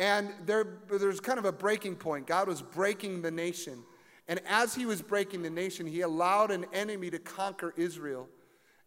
And 0.00 0.30
there, 0.46 0.66
there's 0.90 1.20
kind 1.20 1.38
of 1.38 1.44
a 1.44 1.52
breaking 1.52 1.94
point. 1.94 2.26
God 2.26 2.48
was 2.48 2.60
breaking 2.60 3.22
the 3.22 3.30
nation. 3.30 3.84
And 4.28 4.40
as 4.46 4.74
he 4.74 4.86
was 4.86 5.02
breaking 5.02 5.42
the 5.42 5.50
nation, 5.50 5.86
he 5.86 6.00
allowed 6.00 6.50
an 6.50 6.66
enemy 6.72 7.10
to 7.10 7.18
conquer 7.18 7.74
Israel. 7.76 8.28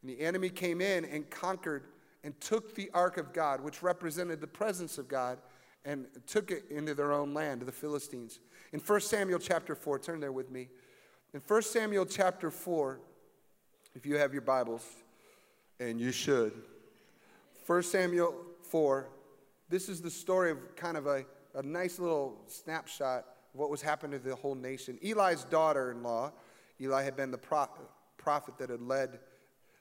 And 0.02 0.10
the 0.10 0.20
enemy 0.20 0.50
came 0.50 0.82
in 0.82 1.06
and 1.06 1.30
conquered 1.30 1.84
and 2.24 2.40
took 2.42 2.76
the 2.76 2.90
ark 2.94 3.18
of 3.18 3.34
God, 3.34 3.62
which 3.62 3.84
represented 3.84 4.42
the 4.42 4.48
presence 4.48 4.98
of 4.98 5.08
God, 5.08 5.38
and 5.86 6.08
took 6.26 6.52
it 6.52 6.66
into 6.70 6.94
their 6.94 7.14
own 7.14 7.34
land, 7.34 7.62
the 7.62 7.72
Philistines. 7.72 8.40
In 8.74 8.80
1 8.80 9.02
Samuel 9.02 9.40
chapter 9.40 9.76
4, 9.76 10.00
turn 10.00 10.20
there 10.20 10.32
with 10.32 10.52
me. 10.52 10.70
In 11.34 11.42
1 11.46 11.62
Samuel 11.62 12.06
chapter 12.06 12.52
4, 12.52 13.00
if 13.96 14.06
you 14.06 14.18
have 14.18 14.34
your 14.34 14.42
Bibles, 14.42 14.86
and 15.80 16.02
you 16.02 16.12
should, 16.12 16.52
1 17.66 17.84
Samuel 17.84 18.36
4, 18.64 19.08
this 19.70 19.88
is 19.88 20.02
the 20.02 20.10
story 20.10 20.52
of 20.52 20.76
kind 20.76 20.98
of 20.98 21.06
a, 21.06 21.26
a 21.54 21.62
nice 21.62 22.00
little 22.00 22.38
snapshot 22.48 23.26
what 23.58 23.70
was 23.70 23.82
happening 23.82 24.20
to 24.20 24.30
the 24.30 24.36
whole 24.36 24.56
nation. 24.56 25.00
Eli's 25.04 25.44
daughter 25.46 25.92
in 25.92 26.04
law, 26.04 26.32
Eli 26.80 27.04
had 27.04 27.16
been 27.16 27.32
the 27.32 27.38
prophet 27.38 28.58
that 28.58 28.70
had 28.70 28.82
led, 28.82 29.20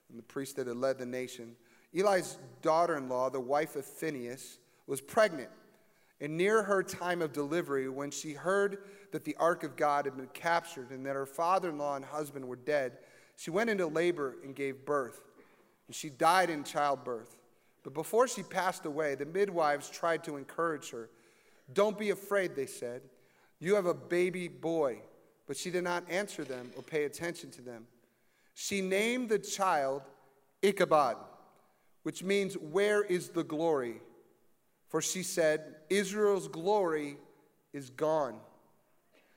and 0.09 0.17
the 0.17 0.23
priest 0.23 0.55
that 0.55 0.67
had 0.67 0.77
led 0.77 0.97
the 0.97 1.05
nation. 1.05 1.55
Eli's 1.93 2.37
daughter 2.61 2.97
in 2.97 3.07
law, 3.07 3.29
the 3.29 3.39
wife 3.39 3.75
of 3.75 3.85
Phinehas, 3.85 4.57
was 4.87 5.01
pregnant. 5.01 5.49
And 6.19 6.35
near 6.35 6.63
her 6.63 6.81
time 6.81 7.21
of 7.21 7.31
delivery, 7.31 7.87
when 7.89 8.09
she 8.09 8.33
heard 8.33 8.79
that 9.11 9.23
the 9.23 9.35
ark 9.39 9.63
of 9.63 9.75
God 9.75 10.05
had 10.05 10.17
been 10.17 10.29
captured 10.33 10.89
and 10.89 11.05
that 11.05 11.13
her 11.13 11.27
father 11.27 11.69
in 11.69 11.77
law 11.77 11.95
and 11.95 12.03
husband 12.03 12.47
were 12.47 12.55
dead, 12.55 12.97
she 13.35 13.51
went 13.51 13.69
into 13.69 13.85
labor 13.85 14.35
and 14.43 14.55
gave 14.55 14.83
birth. 14.85 15.21
And 15.85 15.95
she 15.95 16.09
died 16.09 16.49
in 16.49 16.63
childbirth. 16.63 17.39
But 17.83 17.93
before 17.93 18.27
she 18.27 18.41
passed 18.41 18.85
away, 18.85 19.13
the 19.13 19.25
midwives 19.25 19.89
tried 19.89 20.23
to 20.23 20.37
encourage 20.37 20.89
her. 20.89 21.09
Don't 21.71 21.97
be 21.97 22.09
afraid, 22.09 22.55
they 22.55 22.65
said. 22.65 23.01
You 23.59 23.75
have 23.75 23.85
a 23.85 23.93
baby 23.93 24.47
boy. 24.47 25.01
But 25.47 25.55
she 25.55 25.71
did 25.71 25.85
not 25.85 26.03
answer 26.09 26.43
them 26.43 26.71
or 26.75 26.83
pay 26.83 27.05
attention 27.05 27.49
to 27.51 27.61
them. 27.61 27.87
She 28.53 28.81
named 28.81 29.29
the 29.29 29.39
child 29.39 30.01
Ichabod, 30.61 31.15
which 32.03 32.21
means, 32.21 32.55
Where 32.55 33.03
is 33.03 33.29
the 33.29 33.43
glory? 33.43 34.01
For 34.89 35.01
she 35.01 35.23
said, 35.23 35.75
Israel's 35.89 36.47
glory 36.47 37.17
is 37.73 37.89
gone. 37.89 38.39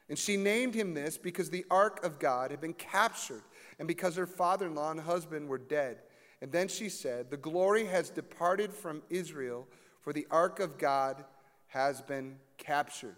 And 0.09 0.19
she 0.19 0.37
named 0.37 0.75
him 0.75 0.95
this 0.95 1.17
because 1.17 1.50
the 1.50 1.65
ark 1.71 2.05
of 2.05 2.19
God 2.19 2.50
had 2.50 2.61
been 2.61 2.75
captured 2.75 3.43
and 3.79 3.87
because 3.87 4.17
her 4.17 4.27
father 4.27 4.67
in 4.67 4.75
law 4.75 4.91
and 4.91 5.00
husband 5.00 5.49
were 5.49 5.59
dead. 5.59 5.99
And 6.43 6.50
then 6.50 6.67
she 6.67 6.89
said, 6.89 7.31
The 7.31 7.37
glory 7.37 7.85
has 7.87 8.11
departed 8.11 8.73
from 8.73 9.03
Israel, 9.11 9.69
for 10.00 10.12
the 10.12 10.27
ark 10.31 10.59
of 10.59 10.79
God 10.79 11.25
has 11.69 12.00
been 12.00 12.37
captured. 12.57 13.17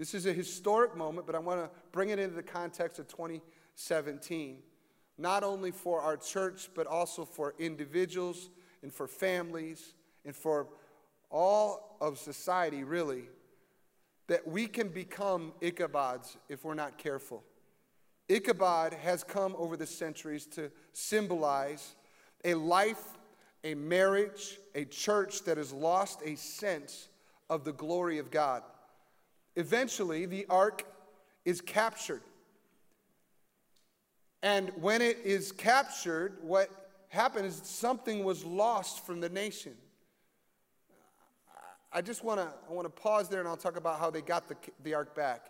This 0.00 0.14
is 0.14 0.24
a 0.24 0.32
historic 0.32 0.96
moment, 0.96 1.26
but 1.26 1.36
I 1.36 1.40
want 1.40 1.60
to 1.60 1.68
bring 1.92 2.08
it 2.08 2.18
into 2.18 2.34
the 2.34 2.42
context 2.42 2.98
of 2.98 3.06
2017, 3.08 4.56
not 5.18 5.44
only 5.44 5.70
for 5.70 6.00
our 6.00 6.16
church, 6.16 6.70
but 6.74 6.86
also 6.86 7.26
for 7.26 7.54
individuals 7.58 8.48
and 8.82 8.90
for 8.90 9.06
families 9.06 9.92
and 10.24 10.34
for 10.34 10.68
all 11.30 11.98
of 12.00 12.16
society, 12.16 12.82
really, 12.82 13.24
that 14.26 14.48
we 14.48 14.66
can 14.66 14.88
become 14.88 15.52
Ichabods 15.60 16.38
if 16.48 16.64
we're 16.64 16.72
not 16.72 16.96
careful. 16.96 17.44
Ichabod 18.30 18.94
has 18.94 19.22
come 19.22 19.54
over 19.58 19.76
the 19.76 19.86
centuries 19.86 20.46
to 20.46 20.70
symbolize 20.94 21.94
a 22.42 22.54
life, 22.54 23.18
a 23.64 23.74
marriage, 23.74 24.60
a 24.74 24.86
church 24.86 25.42
that 25.42 25.58
has 25.58 25.74
lost 25.74 26.22
a 26.24 26.36
sense 26.36 27.10
of 27.50 27.64
the 27.64 27.72
glory 27.74 28.16
of 28.16 28.30
God. 28.30 28.62
Eventually, 29.56 30.26
the 30.26 30.46
ark 30.48 30.84
is 31.44 31.60
captured. 31.60 32.22
And 34.42 34.70
when 34.80 35.02
it 35.02 35.18
is 35.24 35.52
captured, 35.52 36.38
what 36.42 36.70
happened 37.08 37.46
is 37.46 37.60
something 37.64 38.24
was 38.24 38.44
lost 38.44 39.04
from 39.04 39.20
the 39.20 39.28
nation. 39.28 39.74
I 41.92 42.00
just 42.02 42.22
want 42.22 42.38
to 42.38 42.48
I 42.68 42.72
want 42.72 42.86
to 42.86 43.02
pause 43.02 43.28
there 43.28 43.40
and 43.40 43.48
I'll 43.48 43.56
talk 43.56 43.76
about 43.76 43.98
how 43.98 44.10
they 44.10 44.22
got 44.22 44.48
the, 44.48 44.56
the 44.84 44.94
ark 44.94 45.14
back. 45.14 45.46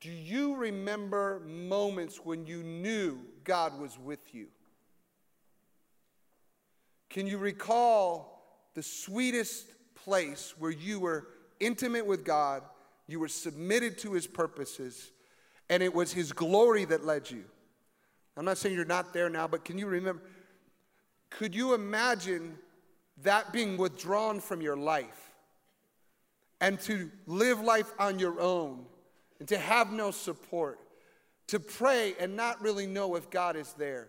Do 0.00 0.10
you 0.10 0.54
remember 0.54 1.40
moments 1.40 2.20
when 2.24 2.46
you 2.46 2.62
knew 2.62 3.18
God 3.42 3.80
was 3.80 3.98
with 3.98 4.34
you? 4.34 4.48
Can 7.10 7.26
you 7.26 7.38
recall 7.38 8.68
the 8.74 8.82
sweetest 8.82 9.66
place 9.94 10.54
where 10.58 10.70
you 10.70 11.00
were 11.00 11.26
intimate 11.60 12.06
with 12.06 12.24
God, 12.24 12.62
you 13.06 13.20
were 13.20 13.28
submitted 13.28 13.98
to 13.98 14.12
His 14.12 14.26
purposes, 14.26 15.12
and 15.68 15.82
it 15.82 15.94
was 15.94 16.12
His 16.12 16.32
glory 16.32 16.84
that 16.86 17.04
led 17.04 17.30
you? 17.30 17.44
I'm 18.36 18.44
not 18.44 18.58
saying 18.58 18.74
you're 18.74 18.84
not 18.84 19.12
there 19.12 19.28
now, 19.28 19.46
but 19.46 19.64
can 19.64 19.78
you 19.78 19.86
remember? 19.86 20.22
Could 21.30 21.54
you 21.54 21.74
imagine 21.74 22.58
that 23.22 23.52
being 23.52 23.76
withdrawn 23.76 24.40
from 24.40 24.60
your 24.60 24.76
life 24.76 25.32
and 26.60 26.80
to 26.80 27.10
live 27.26 27.60
life 27.60 27.92
on 27.98 28.18
your 28.18 28.40
own? 28.40 28.86
and 29.38 29.48
to 29.48 29.58
have 29.58 29.92
no 29.92 30.10
support, 30.10 30.78
to 31.48 31.60
pray 31.60 32.14
and 32.18 32.36
not 32.36 32.62
really 32.62 32.86
know 32.86 33.14
if 33.14 33.30
God 33.30 33.56
is 33.56 33.72
there. 33.74 34.08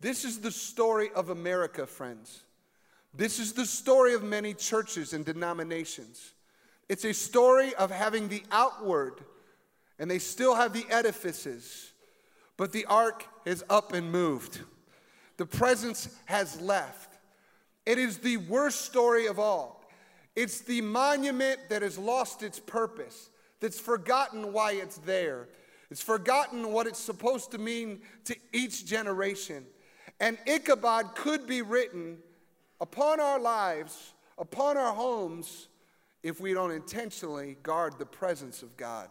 This 0.00 0.24
is 0.24 0.40
the 0.40 0.50
story 0.50 1.10
of 1.14 1.30
America, 1.30 1.86
friends. 1.86 2.42
This 3.14 3.38
is 3.38 3.52
the 3.52 3.66
story 3.66 4.14
of 4.14 4.22
many 4.22 4.54
churches 4.54 5.12
and 5.12 5.24
denominations. 5.24 6.32
It's 6.90 7.04
a 7.04 7.14
story 7.14 7.72
of 7.76 7.92
having 7.92 8.26
the 8.26 8.42
outward, 8.50 9.20
and 10.00 10.10
they 10.10 10.18
still 10.18 10.56
have 10.56 10.72
the 10.72 10.84
edifices, 10.90 11.92
but 12.56 12.72
the 12.72 12.84
ark 12.86 13.24
is 13.44 13.62
up 13.70 13.92
and 13.92 14.10
moved. 14.10 14.58
The 15.36 15.46
presence 15.46 16.12
has 16.24 16.60
left. 16.60 17.16
It 17.86 17.96
is 17.96 18.18
the 18.18 18.38
worst 18.38 18.80
story 18.80 19.28
of 19.28 19.38
all. 19.38 19.88
It's 20.34 20.62
the 20.62 20.80
monument 20.80 21.60
that 21.68 21.82
has 21.82 21.96
lost 21.96 22.42
its 22.42 22.58
purpose 22.58 23.30
that's 23.60 23.78
forgotten 23.78 24.52
why 24.52 24.72
it's 24.72 24.98
there. 24.98 25.46
It's 25.92 26.02
forgotten 26.02 26.72
what 26.72 26.88
it's 26.88 26.98
supposed 26.98 27.52
to 27.52 27.58
mean 27.58 28.00
to 28.24 28.34
each 28.52 28.84
generation. 28.84 29.64
And 30.18 30.38
Ichabod 30.44 31.14
could 31.14 31.46
be 31.46 31.62
written 31.62 32.18
upon 32.80 33.20
our 33.20 33.38
lives, 33.38 34.12
upon 34.36 34.76
our 34.76 34.92
homes, 34.92 35.68
if 36.22 36.40
we 36.40 36.52
don't 36.52 36.70
intentionally 36.70 37.56
guard 37.62 37.98
the 37.98 38.06
presence 38.06 38.62
of 38.62 38.76
God. 38.76 39.08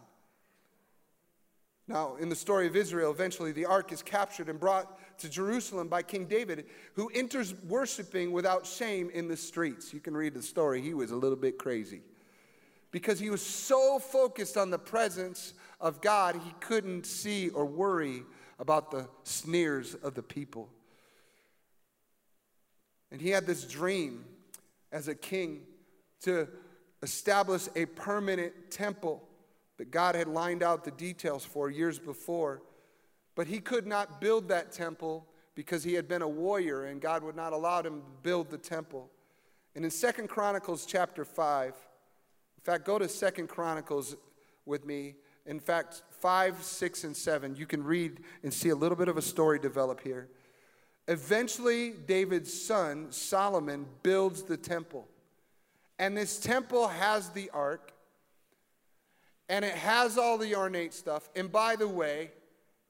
Now, 1.88 2.16
in 2.16 2.28
the 2.28 2.36
story 2.36 2.68
of 2.68 2.76
Israel, 2.76 3.10
eventually 3.10 3.50
the 3.50 3.66
ark 3.66 3.90
is 3.90 4.02
captured 4.02 4.48
and 4.48 4.60
brought 4.60 5.18
to 5.18 5.28
Jerusalem 5.28 5.88
by 5.88 6.02
King 6.02 6.26
David, 6.26 6.66
who 6.94 7.10
enters 7.14 7.54
worshiping 7.64 8.30
without 8.30 8.64
shame 8.64 9.10
in 9.12 9.26
the 9.26 9.36
streets. 9.36 9.92
You 9.92 9.98
can 9.98 10.16
read 10.16 10.34
the 10.34 10.42
story, 10.42 10.80
he 10.80 10.94
was 10.94 11.10
a 11.10 11.16
little 11.16 11.36
bit 11.36 11.58
crazy 11.58 12.02
because 12.90 13.18
he 13.18 13.30
was 13.30 13.44
so 13.44 13.98
focused 13.98 14.56
on 14.56 14.70
the 14.70 14.78
presence 14.78 15.54
of 15.80 16.00
God, 16.00 16.34
he 16.34 16.52
couldn't 16.60 17.06
see 17.06 17.48
or 17.50 17.64
worry 17.64 18.22
about 18.58 18.90
the 18.90 19.08
sneers 19.22 19.94
of 19.94 20.14
the 20.14 20.22
people. 20.22 20.68
And 23.10 23.20
he 23.20 23.30
had 23.30 23.46
this 23.46 23.64
dream 23.64 24.24
as 24.92 25.08
a 25.08 25.14
king 25.14 25.62
to 26.22 26.48
establish 27.02 27.68
a 27.74 27.86
permanent 27.86 28.70
temple 28.70 29.22
that 29.78 29.90
God 29.90 30.14
had 30.14 30.28
lined 30.28 30.62
out 30.62 30.84
the 30.84 30.90
details 30.90 31.44
for 31.44 31.70
years 31.70 31.98
before. 31.98 32.62
But 33.34 33.46
he 33.46 33.60
could 33.60 33.86
not 33.86 34.20
build 34.20 34.48
that 34.48 34.72
temple 34.72 35.26
because 35.54 35.82
he 35.82 35.94
had 35.94 36.08
been 36.08 36.22
a 36.22 36.28
warrior 36.28 36.84
and 36.84 37.00
God 37.00 37.22
would 37.22 37.36
not 37.36 37.52
allow 37.52 37.82
him 37.82 38.00
to 38.00 38.06
build 38.22 38.50
the 38.50 38.58
temple. 38.58 39.10
And 39.74 39.84
in 39.84 39.90
Second 39.90 40.28
Chronicles 40.28 40.84
chapter 40.84 41.24
5, 41.24 41.68
in 41.68 42.62
fact, 42.62 42.84
go 42.84 42.98
to 42.98 43.08
Second 43.08 43.48
Chronicles 43.48 44.16
with 44.66 44.84
me. 44.84 45.14
In 45.46 45.58
fact, 45.58 46.02
5, 46.20 46.62
6, 46.62 47.04
and 47.04 47.16
7, 47.16 47.56
you 47.56 47.64
can 47.64 47.82
read 47.82 48.20
and 48.42 48.52
see 48.52 48.68
a 48.68 48.76
little 48.76 48.96
bit 48.96 49.08
of 49.08 49.16
a 49.16 49.22
story 49.22 49.58
develop 49.58 50.00
here. 50.02 50.28
Eventually, 51.08 51.92
David's 52.06 52.52
son, 52.52 53.10
Solomon, 53.10 53.86
builds 54.02 54.42
the 54.42 54.56
temple. 54.58 55.08
And 56.00 56.16
this 56.16 56.40
temple 56.40 56.88
has 56.88 57.28
the 57.28 57.50
ark, 57.50 57.92
and 59.50 59.66
it 59.66 59.74
has 59.74 60.16
all 60.16 60.38
the 60.38 60.56
ornate 60.56 60.94
stuff. 60.94 61.28
And 61.36 61.52
by 61.52 61.76
the 61.76 61.86
way, 61.86 62.30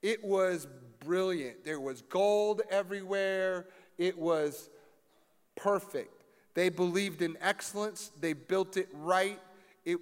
it 0.01 0.25
was 0.25 0.69
brilliant. 1.05 1.65
There 1.65 1.81
was 1.81 2.03
gold 2.03 2.63
everywhere, 2.71 3.67
it 3.99 4.17
was 4.17 4.71
perfect. 5.57 6.23
They 6.55 6.69
believed 6.69 7.21
in 7.21 7.37
excellence, 7.41 8.13
they 8.21 8.33
built 8.33 8.77
it 8.77 8.89
right, 8.93 9.41
it, 9.85 9.99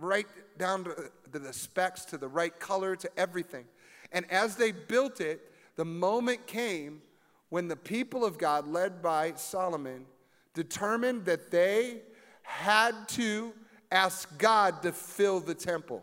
right 0.00 0.26
down 0.58 0.82
to 0.82 1.38
the 1.38 1.52
specs, 1.52 2.06
to 2.06 2.18
the 2.18 2.26
right 2.26 2.58
color, 2.58 2.96
to 2.96 3.08
everything. 3.16 3.66
And 4.10 4.28
as 4.32 4.56
they 4.56 4.72
built 4.72 5.20
it, 5.20 5.52
the 5.76 5.84
moment 5.84 6.48
came 6.48 7.02
when 7.50 7.68
the 7.68 7.76
people 7.76 8.24
of 8.24 8.36
God, 8.36 8.66
led 8.66 9.00
by 9.00 9.34
Solomon, 9.36 10.06
determined 10.54 11.24
that 11.26 11.52
they 11.52 12.00
had 12.48 13.08
to 13.08 13.52
ask 13.92 14.38
God 14.38 14.82
to 14.82 14.90
fill 14.90 15.38
the 15.38 15.54
temple. 15.54 16.02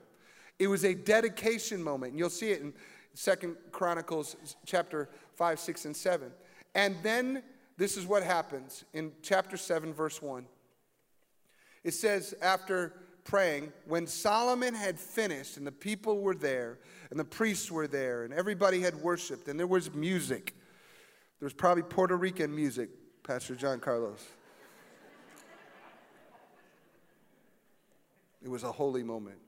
It 0.59 0.67
was 0.67 0.85
a 0.85 0.93
dedication 0.93 1.81
moment. 1.81 2.11
And 2.11 2.19
you'll 2.19 2.29
see 2.29 2.51
it 2.51 2.61
in 2.61 2.71
Second 3.15 3.55
Chronicles 3.71 4.35
chapter 4.65 5.09
5, 5.33 5.59
6, 5.59 5.85
and 5.85 5.95
7. 5.95 6.31
And 6.75 6.95
then 7.01 7.41
this 7.77 7.97
is 7.97 8.05
what 8.05 8.23
happens 8.23 8.85
in 8.93 9.11
chapter 9.21 9.57
7, 9.57 9.93
verse 9.93 10.21
1. 10.21 10.45
It 11.83 11.93
says, 11.93 12.35
after 12.41 12.93
praying, 13.23 13.73
when 13.85 14.05
Solomon 14.05 14.75
had 14.75 14.99
finished 14.99 15.57
and 15.57 15.65
the 15.65 15.71
people 15.71 16.19
were 16.19 16.35
there 16.35 16.77
and 17.09 17.19
the 17.19 17.25
priests 17.25 17.71
were 17.71 17.87
there 17.87 18.23
and 18.23 18.33
everybody 18.33 18.81
had 18.81 18.95
worshiped 18.95 19.47
and 19.47 19.59
there 19.59 19.67
was 19.67 19.93
music, 19.93 20.53
there 21.39 21.45
was 21.45 21.53
probably 21.53 21.83
Puerto 21.83 22.15
Rican 22.15 22.55
music, 22.55 22.89
Pastor 23.23 23.55
John 23.55 23.79
Carlos. 23.79 24.23
It 28.45 28.49
was 28.49 28.63
a 28.63 28.71
holy 28.71 29.01
moment. 29.01 29.39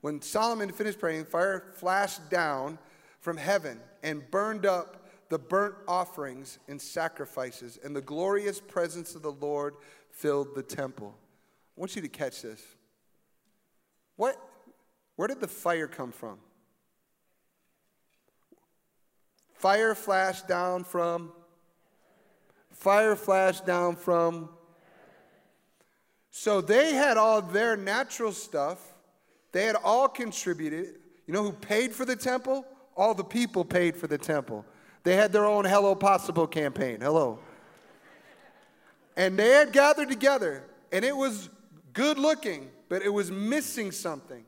When 0.00 0.22
Solomon 0.22 0.72
finished 0.72 0.98
praying, 0.98 1.26
fire 1.26 1.72
flashed 1.74 2.30
down 2.30 2.78
from 3.20 3.36
heaven 3.36 3.78
and 4.02 4.28
burned 4.30 4.64
up 4.64 5.06
the 5.28 5.38
burnt 5.38 5.74
offerings 5.86 6.58
and 6.68 6.80
sacrifices, 6.80 7.78
and 7.84 7.94
the 7.94 8.00
glorious 8.00 8.60
presence 8.60 9.14
of 9.14 9.22
the 9.22 9.32
Lord 9.32 9.74
filled 10.10 10.54
the 10.54 10.62
temple. 10.62 11.14
I 11.76 11.80
want 11.80 11.96
you 11.96 12.02
to 12.02 12.08
catch 12.08 12.42
this. 12.42 12.62
What, 14.14 14.36
where 15.16 15.28
did 15.28 15.40
the 15.40 15.48
fire 15.48 15.88
come 15.88 16.12
from? 16.12 16.38
Fire 19.54 19.94
flashed 19.94 20.48
down 20.48 20.84
from. 20.84 21.32
Fire 22.72 23.16
flashed 23.16 23.66
down 23.66 23.96
from. 23.96 24.48
So 26.38 26.60
they 26.60 26.92
had 26.92 27.16
all 27.16 27.40
their 27.40 27.76
natural 27.76 28.32
stuff. 28.32 28.78
They 29.52 29.64
had 29.64 29.76
all 29.82 30.06
contributed. 30.06 30.96
You 31.26 31.32
know 31.32 31.42
who 31.42 31.52
paid 31.52 31.92
for 31.92 32.04
the 32.04 32.16
temple? 32.16 32.66
All 32.94 33.14
the 33.14 33.24
people 33.24 33.64
paid 33.64 33.96
for 33.96 34.06
the 34.06 34.18
temple. 34.18 34.64
They 35.02 35.16
had 35.16 35.32
their 35.32 35.46
own 35.46 35.64
Hello 35.64 35.94
Possible 35.94 36.46
campaign. 36.46 37.00
Hello. 37.00 37.38
And 39.16 39.38
they 39.38 39.50
had 39.50 39.72
gathered 39.72 40.08
together, 40.08 40.62
and 40.92 41.04
it 41.04 41.16
was 41.16 41.48
good 41.94 42.18
looking 42.18 42.68
but 42.88 43.02
it 43.02 43.08
was 43.08 43.30
missing 43.30 43.92
something. 43.92 44.44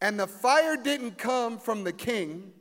And 0.00 0.18
the 0.18 0.26
fire 0.26 0.76
didn't 0.76 1.18
come 1.18 1.58
from 1.58 1.84
the 1.84 1.92
king, 1.92 2.52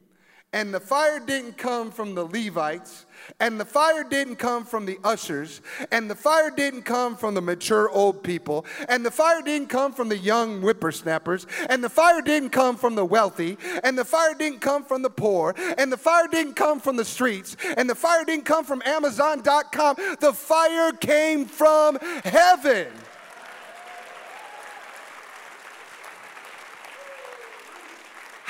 and 0.53 0.73
the 0.73 0.79
fire 0.79 1.19
didn't 1.19 1.57
come 1.57 1.91
from 1.91 2.13
the 2.13 2.25
Levites, 2.25 3.05
and 3.39 3.59
the 3.59 3.65
fire 3.65 4.03
didn't 4.03 4.35
come 4.35 4.65
from 4.65 4.85
the 4.85 4.97
ushers, 5.03 5.61
and 5.91 6.09
the 6.09 6.15
fire 6.15 6.51
didn't 6.51 6.81
come 6.81 7.15
from 7.15 7.33
the 7.33 7.41
mature 7.41 7.89
old 7.89 8.21
people, 8.21 8.65
and 8.89 9.05
the 9.05 9.11
fire 9.11 9.41
didn't 9.41 9.69
come 9.69 9.93
from 9.93 10.09
the 10.09 10.17
young 10.17 10.61
whippersnappers, 10.61 11.47
and 11.69 11.83
the 11.83 11.89
fire 11.89 12.21
didn't 12.21 12.49
come 12.49 12.75
from 12.75 12.95
the 12.95 13.05
wealthy, 13.05 13.57
and 13.83 13.97
the 13.97 14.05
fire 14.05 14.33
didn't 14.33 14.59
come 14.59 14.83
from 14.83 15.01
the 15.01 15.09
poor, 15.09 15.55
and 15.77 15.91
the 15.91 15.97
fire 15.97 16.27
didn't 16.27 16.55
come 16.55 16.79
from 16.79 16.97
the 16.97 17.05
streets, 17.05 17.55
and 17.77 17.89
the 17.89 17.95
fire 17.95 18.25
didn't 18.25 18.45
come 18.45 18.65
from 18.65 18.81
Amazon.com. 18.85 19.95
The 20.19 20.33
fire 20.33 20.91
came 20.91 21.45
from 21.45 21.97
heaven. 22.23 22.87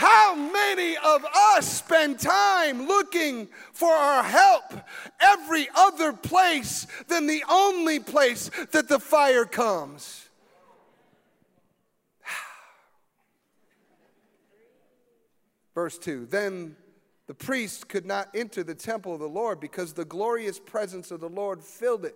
How 0.01 0.33
many 0.33 0.97
of 0.97 1.23
us 1.25 1.71
spend 1.71 2.17
time 2.17 2.87
looking 2.87 3.47
for 3.71 3.91
our 3.93 4.23
help 4.23 4.73
every 5.19 5.67
other 5.75 6.11
place 6.11 6.87
than 7.07 7.27
the 7.27 7.43
only 7.47 7.99
place 7.99 8.49
that 8.71 8.87
the 8.87 8.97
fire 8.97 9.45
comes? 9.45 10.27
Verse 15.75 15.99
2 15.99 16.25
Then 16.25 16.75
the 17.27 17.35
priest 17.35 17.87
could 17.87 18.07
not 18.07 18.29
enter 18.33 18.63
the 18.63 18.73
temple 18.73 19.13
of 19.13 19.19
the 19.19 19.29
Lord 19.29 19.59
because 19.59 19.93
the 19.93 20.03
glorious 20.03 20.57
presence 20.57 21.11
of 21.11 21.19
the 21.19 21.29
Lord 21.29 21.63
filled 21.63 22.05
it. 22.05 22.15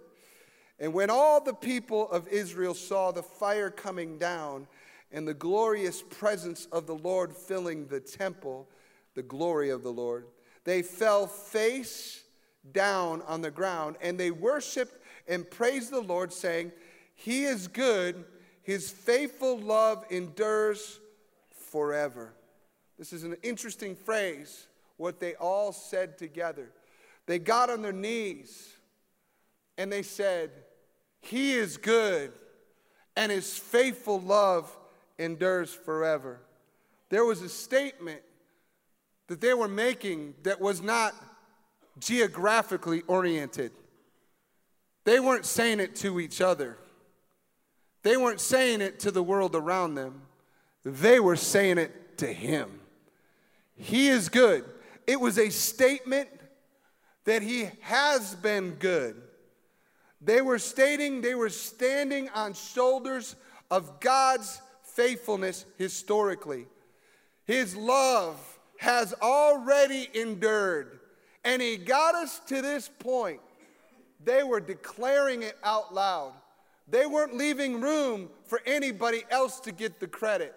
And 0.80 0.92
when 0.92 1.12
all 1.12 1.40
the 1.40 1.54
people 1.54 2.10
of 2.10 2.28
Israel 2.30 2.74
saw 2.74 3.12
the 3.12 3.22
fire 3.22 3.70
coming 3.70 4.18
down, 4.18 4.66
and 5.16 5.26
the 5.26 5.34
glorious 5.34 6.02
presence 6.02 6.68
of 6.74 6.88
the 6.88 6.96
Lord 6.96 7.34
filling 7.34 7.88
the 7.88 8.02
temple, 8.02 8.68
the 9.14 9.24
glory 9.24 9.70
of 9.70 9.82
the 9.82 9.92
Lord. 9.92 10.26
They 10.66 10.82
fell 10.82 11.26
face 11.26 12.22
down 12.74 13.22
on 13.22 13.42
the 13.42 13.50
ground 13.50 13.96
and 14.02 14.20
they 14.20 14.30
worshiped 14.30 15.02
and 15.26 15.50
praised 15.50 15.90
the 15.90 16.02
Lord, 16.02 16.34
saying, 16.34 16.74
He 17.14 17.46
is 17.46 17.70
good, 17.70 18.26
His 18.62 18.92
faithful 18.92 19.58
love 19.58 20.06
endures 20.10 21.00
forever. 21.72 22.34
This 23.00 23.14
is 23.14 23.24
an 23.24 23.38
interesting 23.42 23.96
phrase, 23.96 24.68
what 24.98 25.22
they 25.22 25.36
all 25.36 25.72
said 25.72 26.18
together. 26.18 26.72
They 27.26 27.40
got 27.40 27.70
on 27.70 27.82
their 27.82 27.94
knees 27.94 28.74
and 29.78 29.90
they 29.90 30.04
said, 30.04 30.52
He 31.22 31.54
is 31.54 31.78
good, 31.78 32.34
and 33.16 33.32
His 33.32 33.58
faithful 33.58 34.20
love 34.20 34.76
endures 35.18 35.74
forever. 35.74 36.40
There 37.10 37.26
was 37.26 37.42
a 37.42 37.50
statement 37.50 38.22
that 39.28 39.42
they 39.42 39.54
were 39.54 39.68
making 39.68 40.36
that 40.44 40.60
was 40.60 40.82
not 40.82 41.14
geographically 42.00 43.02
oriented. 43.08 43.72
They 45.04 45.20
weren't 45.20 45.46
saying 45.46 45.80
it 45.80 45.96
to 45.98 46.20
each 46.20 46.42
other, 46.42 46.78
they 48.04 48.18
weren't 48.18 48.42
saying 48.42 48.82
it 48.82 49.00
to 49.02 49.12
the 49.12 49.24
world 49.24 49.56
around 49.56 49.96
them. 49.96 50.22
They 50.84 51.20
were 51.20 51.36
saying 51.36 51.80
it 51.80 52.20
to 52.20 52.28
Him. 52.28 52.80
He 53.76 54.08
is 54.08 54.30
good. 54.30 54.64
It 55.08 55.20
was 55.20 55.40
a 55.40 55.50
statement 55.50 56.30
that 57.24 57.42
He 57.42 57.70
has 57.82 58.36
been 58.36 58.72
good. 58.76 59.20
They 60.22 60.42
were 60.42 60.60
stating, 60.60 61.22
they 61.22 61.34
were 61.34 61.50
standing 61.50 62.30
on 62.30 62.54
shoulders 62.54 63.36
of 63.72 64.00
God's 64.00 64.62
faithfulness 64.96 65.66
historically. 65.78 66.66
His 67.46 67.76
love 67.76 68.40
has 68.78 69.14
already 69.22 70.10
endured, 70.14 71.00
and 71.44 71.62
He 71.62 71.78
got 71.78 72.16
us 72.16 72.40
to 72.48 72.62
this 72.62 72.90
point. 73.00 73.42
They 74.24 74.44
were 74.44 74.60
declaring 74.60 75.44
it 75.44 75.58
out 75.64 75.94
loud. 75.94 76.34
They 76.88 77.06
weren't 77.06 77.36
leaving 77.36 77.82
room 77.82 78.30
for 78.46 78.62
anybody 78.66 79.24
else 79.30 79.60
to 79.62 79.72
get 79.72 80.00
the 80.00 80.08
credit. 80.08 80.56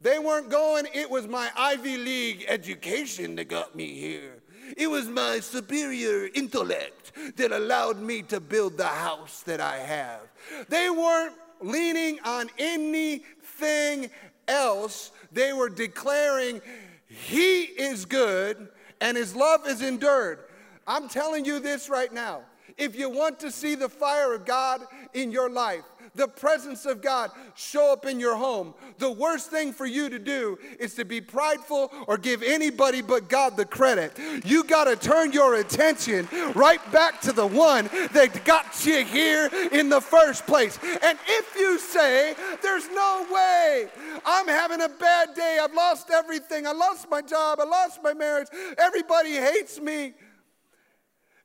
They 0.00 0.18
weren't 0.18 0.50
going, 0.50 0.86
it 0.92 1.10
was 1.10 1.26
my 1.26 1.50
Ivy 1.56 1.96
League 1.96 2.44
education 2.48 3.36
that 3.36 3.48
got 3.48 3.74
me 3.74 3.94
here. 3.94 4.42
It 4.76 4.88
was 4.88 5.06
my 5.06 5.40
superior 5.40 6.28
intellect 6.34 7.12
that 7.36 7.52
allowed 7.52 8.00
me 8.00 8.22
to 8.22 8.40
build 8.40 8.76
the 8.76 8.86
house 8.86 9.42
that 9.42 9.60
I 9.60 9.78
have. 9.78 10.20
They 10.68 10.90
weren't 10.90 11.34
leaning 11.60 12.18
on 12.24 12.50
any 12.58 13.22
anything 13.60 14.10
else. 14.48 15.12
They 15.32 15.52
were 15.52 15.68
declaring, 15.68 16.60
He 17.08 17.62
is 17.62 18.04
good 18.04 18.68
and 19.00 19.16
His 19.16 19.34
love 19.34 19.66
is 19.66 19.82
endured. 19.82 20.40
I'm 20.86 21.08
telling 21.08 21.44
you 21.44 21.58
this 21.58 21.88
right 21.88 22.12
now. 22.12 22.42
If 22.78 22.96
you 22.96 23.08
want 23.10 23.40
to 23.40 23.50
see 23.50 23.74
the 23.74 23.88
fire 23.88 24.34
of 24.34 24.44
God 24.44 24.82
in 25.14 25.32
your 25.32 25.50
life, 25.50 25.84
the 26.16 26.28
presence 26.28 26.86
of 26.86 27.02
God 27.02 27.30
show 27.54 27.92
up 27.92 28.06
in 28.06 28.18
your 28.18 28.36
home, 28.36 28.74
the 28.98 29.10
worst 29.10 29.50
thing 29.50 29.72
for 29.72 29.86
you 29.86 30.08
to 30.08 30.18
do 30.18 30.58
is 30.80 30.94
to 30.94 31.04
be 31.04 31.20
prideful 31.20 31.92
or 32.06 32.18
give 32.18 32.42
anybody 32.42 33.02
but 33.02 33.28
God 33.28 33.56
the 33.56 33.64
credit. 33.64 34.18
You 34.44 34.64
got 34.64 34.84
to 34.84 34.96
turn 34.96 35.32
your 35.32 35.56
attention 35.56 36.28
right 36.54 36.80
back 36.92 37.20
to 37.22 37.32
the 37.32 37.46
one 37.46 37.88
that 38.12 38.44
got 38.44 38.84
you 38.84 39.04
here 39.04 39.50
in 39.72 39.88
the 39.88 40.00
first 40.00 40.46
place. 40.46 40.78
And 41.02 41.18
if 41.28 41.56
you 41.56 41.78
say, 41.78 42.34
There's 42.62 42.88
no 42.90 43.26
way, 43.30 43.88
I'm 44.24 44.48
having 44.48 44.80
a 44.82 44.88
bad 44.88 45.34
day, 45.34 45.58
I've 45.62 45.74
lost 45.74 46.10
everything, 46.10 46.66
I 46.66 46.72
lost 46.72 47.10
my 47.10 47.22
job, 47.22 47.60
I 47.60 47.64
lost 47.64 48.02
my 48.02 48.14
marriage, 48.14 48.48
everybody 48.78 49.32
hates 49.32 49.80
me. 49.80 50.14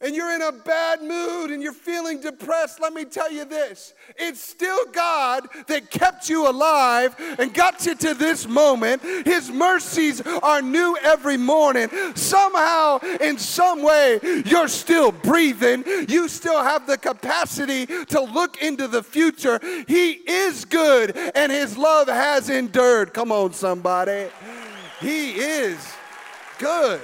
And 0.02 0.16
you're 0.16 0.34
in 0.34 0.42
a 0.42 0.52
bad 0.52 1.02
mood 1.02 1.52
and 1.52 1.62
you're 1.62 1.74
feeling 1.74 2.20
depressed, 2.20 2.82
let 2.82 2.94
me 2.94 3.06
tell 3.06 3.32
you 3.32 3.46
this 3.46 3.94
it's 4.18 4.42
still 4.42 4.86
God 4.92 5.48
that 5.68 5.90
kept 5.90 6.30
you 6.30 6.50
alive 6.50 7.16
and 7.40 7.54
got 7.54 7.86
you 7.86 7.96
to 7.96 8.14
this 8.14 8.48
moment. 8.48 9.02
His 9.26 9.50
mercies 9.50 10.22
are 10.22 10.62
new 10.62 10.98
every 11.04 11.38
morning. 11.38 11.90
Somehow, 12.16 13.00
in 13.20 13.38
some 13.38 13.84
way, 13.84 14.20
you're 14.46 14.68
still 14.68 15.12
breathing. 15.12 15.84
You 16.08 16.28
still 16.28 16.64
have 16.64 16.88
the 16.88 16.98
capacity 16.98 17.86
to 17.86 18.22
look 18.22 18.62
into 18.62 18.88
the 18.88 19.04
future. 19.04 19.60
He 19.88 20.12
is 20.12 20.66
good 20.66 21.16
and 21.36 21.52
His 21.52 21.78
love 21.78 22.08
has 22.08 22.50
endured. 22.50 23.14
Come 23.14 23.32
on, 23.32 23.54
somebody. 23.54 24.28
He 25.00 25.32
is 25.32 25.78
good. 26.58 27.02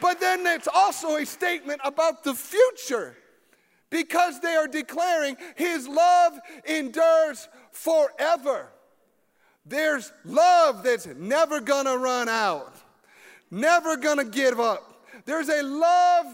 But 0.00 0.20
then 0.20 0.46
it's 0.46 0.68
also 0.68 1.16
a 1.16 1.26
statement 1.26 1.80
about 1.84 2.24
the 2.24 2.34
future 2.34 3.16
because 3.90 4.40
they 4.40 4.54
are 4.54 4.68
declaring 4.68 5.36
his 5.56 5.86
love 5.86 6.38
endures 6.64 7.48
forever. 7.72 8.68
There's 9.66 10.12
love 10.24 10.82
that's 10.82 11.06
never 11.06 11.60
gonna 11.60 11.96
run 11.96 12.28
out, 12.28 12.74
never 13.50 13.96
gonna 13.96 14.24
give 14.24 14.58
up. 14.58 15.04
There's 15.26 15.48
a 15.48 15.62
love 15.62 16.26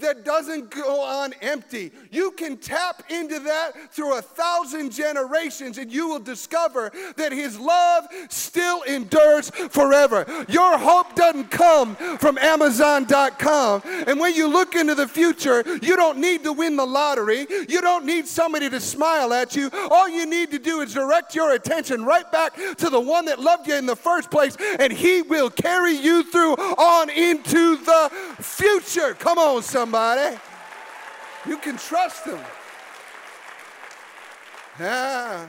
that 0.00 0.24
doesn't 0.24 0.70
go 0.70 1.00
on 1.02 1.32
empty. 1.40 1.92
You 2.10 2.32
can 2.32 2.56
tap 2.56 3.04
into 3.10 3.38
that 3.40 3.92
through 3.92 4.18
a 4.18 4.22
thousand 4.22 4.90
generations 4.90 5.78
and 5.78 5.92
you 5.92 6.08
will 6.08 6.18
discover 6.18 6.92
that 7.16 7.32
His 7.32 7.58
love 7.58 8.06
still 8.28 8.82
endures 8.82 9.50
forever. 9.50 10.26
Your 10.48 10.78
hope 10.78 11.14
doesn't 11.14 11.50
come 11.50 11.96
from 12.18 12.38
Amazon.com. 12.38 13.82
And 14.06 14.18
when 14.18 14.34
you 14.34 14.48
look 14.48 14.74
into 14.74 14.94
the 14.94 15.08
future, 15.08 15.62
you 15.82 15.96
don't 15.96 16.18
need 16.18 16.42
to 16.44 16.52
win 16.52 16.76
the 16.76 16.86
lottery, 16.86 17.46
you 17.68 17.80
don't 17.80 18.04
need 18.04 18.26
somebody 18.26 18.68
to 18.70 18.80
smile 18.80 19.32
at 19.32 19.54
you. 19.54 19.70
All 19.90 20.08
you 20.08 20.26
need 20.26 20.50
to 20.50 20.58
do 20.58 20.80
is 20.80 20.94
direct 20.94 21.34
your 21.34 21.52
attention 21.52 22.04
right 22.04 22.30
back 22.32 22.54
to 22.56 22.90
the 22.90 23.00
one 23.00 23.26
that 23.26 23.38
loved 23.40 23.68
you 23.68 23.76
in 23.76 23.86
the 23.86 23.96
first 23.96 24.30
place, 24.30 24.56
and 24.78 24.92
He 24.92 25.22
will 25.22 25.50
carry 25.50 25.92
you 25.92 26.24
through 26.24 26.54
on 26.54 27.10
into 27.10 27.76
the 27.76 28.10
future. 28.40 29.14
Come 29.14 29.38
on, 29.38 29.62
son 29.62 29.83
somebody. 29.84 30.38
You 31.46 31.58
can 31.58 31.76
trust 31.76 32.24
them. 32.24 32.40
Yeah. 34.80 35.46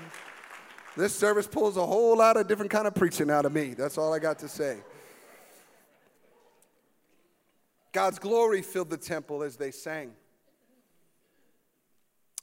This 0.98 1.15
service 1.15 1.48
pulls 1.48 1.78
a 1.78 1.86
whole 1.86 2.17
lot 2.17 2.36
of 2.36 2.45
different 2.45 2.69
kind 2.69 2.86
of 2.86 2.93
preaching 2.95 3.32
out 3.32 3.45
of 3.45 3.54
me. 3.54 3.74
That's 3.76 3.98
all 3.98 4.13
I 4.13 4.19
got 4.19 4.39
to 4.39 4.50
say. 4.50 4.80
God's 7.93 8.19
glory 8.19 8.62
filled 8.62 8.89
the 8.89 8.98
temple 8.98 9.41
as 9.41 9.56
they 9.56 9.71
sang. 9.71 10.12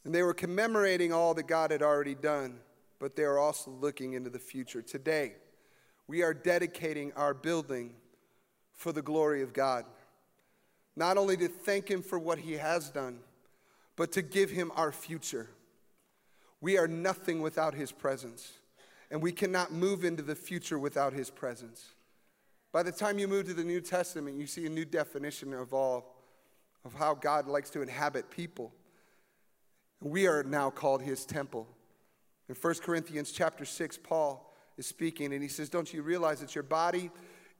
And 0.06 0.14
they 0.14 0.22
were 0.22 0.32
commemorating 0.32 1.12
all 1.12 1.34
that 1.34 1.46
God 1.46 1.72
had 1.72 1.82
already 1.82 2.14
done, 2.14 2.58
but 2.98 3.16
they 3.16 3.24
were 3.24 3.38
also 3.38 3.70
looking 3.70 4.14
into 4.14 4.30
the 4.30 4.38
future. 4.38 4.80
Today, 4.80 5.34
we 6.06 6.22
are 6.22 6.32
dedicating 6.32 7.12
our 7.16 7.34
building 7.34 7.92
for 8.72 8.92
the 8.92 9.02
glory 9.02 9.42
of 9.42 9.52
God 9.52 9.84
not 10.96 11.16
only 11.16 11.36
to 11.38 11.48
thank 11.48 11.88
Him 11.88 12.02
for 12.02 12.18
what 12.18 12.38
He 12.38 12.52
has 12.54 12.90
done, 12.90 13.18
but 13.96 14.12
to 14.12 14.22
give 14.22 14.50
Him 14.50 14.72
our 14.74 14.92
future. 14.92 15.48
We 16.60 16.78
are 16.78 16.88
nothing 16.88 17.42
without 17.42 17.74
His 17.74 17.92
presence, 17.92 18.52
and 19.10 19.22
we 19.22 19.32
cannot 19.32 19.72
move 19.72 20.04
into 20.04 20.22
the 20.22 20.34
future 20.34 20.78
without 20.78 21.12
His 21.12 21.30
presence. 21.30 21.90
By 22.72 22.82
the 22.82 22.92
time 22.92 23.18
you 23.18 23.28
move 23.28 23.46
to 23.46 23.54
the 23.54 23.64
New 23.64 23.80
Testament, 23.80 24.38
you 24.38 24.46
see 24.46 24.66
a 24.66 24.70
new 24.70 24.84
definition 24.84 25.52
of 25.52 25.74
all 25.74 26.16
of 26.84 26.94
how 26.94 27.14
God 27.14 27.46
likes 27.46 27.70
to 27.70 27.82
inhabit 27.82 28.30
people. 28.30 28.72
We 30.00 30.26
are 30.26 30.42
now 30.42 30.70
called 30.70 31.02
His 31.02 31.24
temple. 31.24 31.68
In 32.48 32.54
1 32.54 32.74
Corinthians 32.82 33.30
chapter 33.30 33.64
6, 33.64 33.98
Paul 33.98 34.52
is 34.76 34.86
speaking, 34.86 35.32
and 35.32 35.42
he 35.42 35.48
says, 35.48 35.68
Don't 35.68 35.92
you 35.92 36.02
realize 36.02 36.40
that 36.40 36.54
your 36.54 36.64
body 36.64 37.10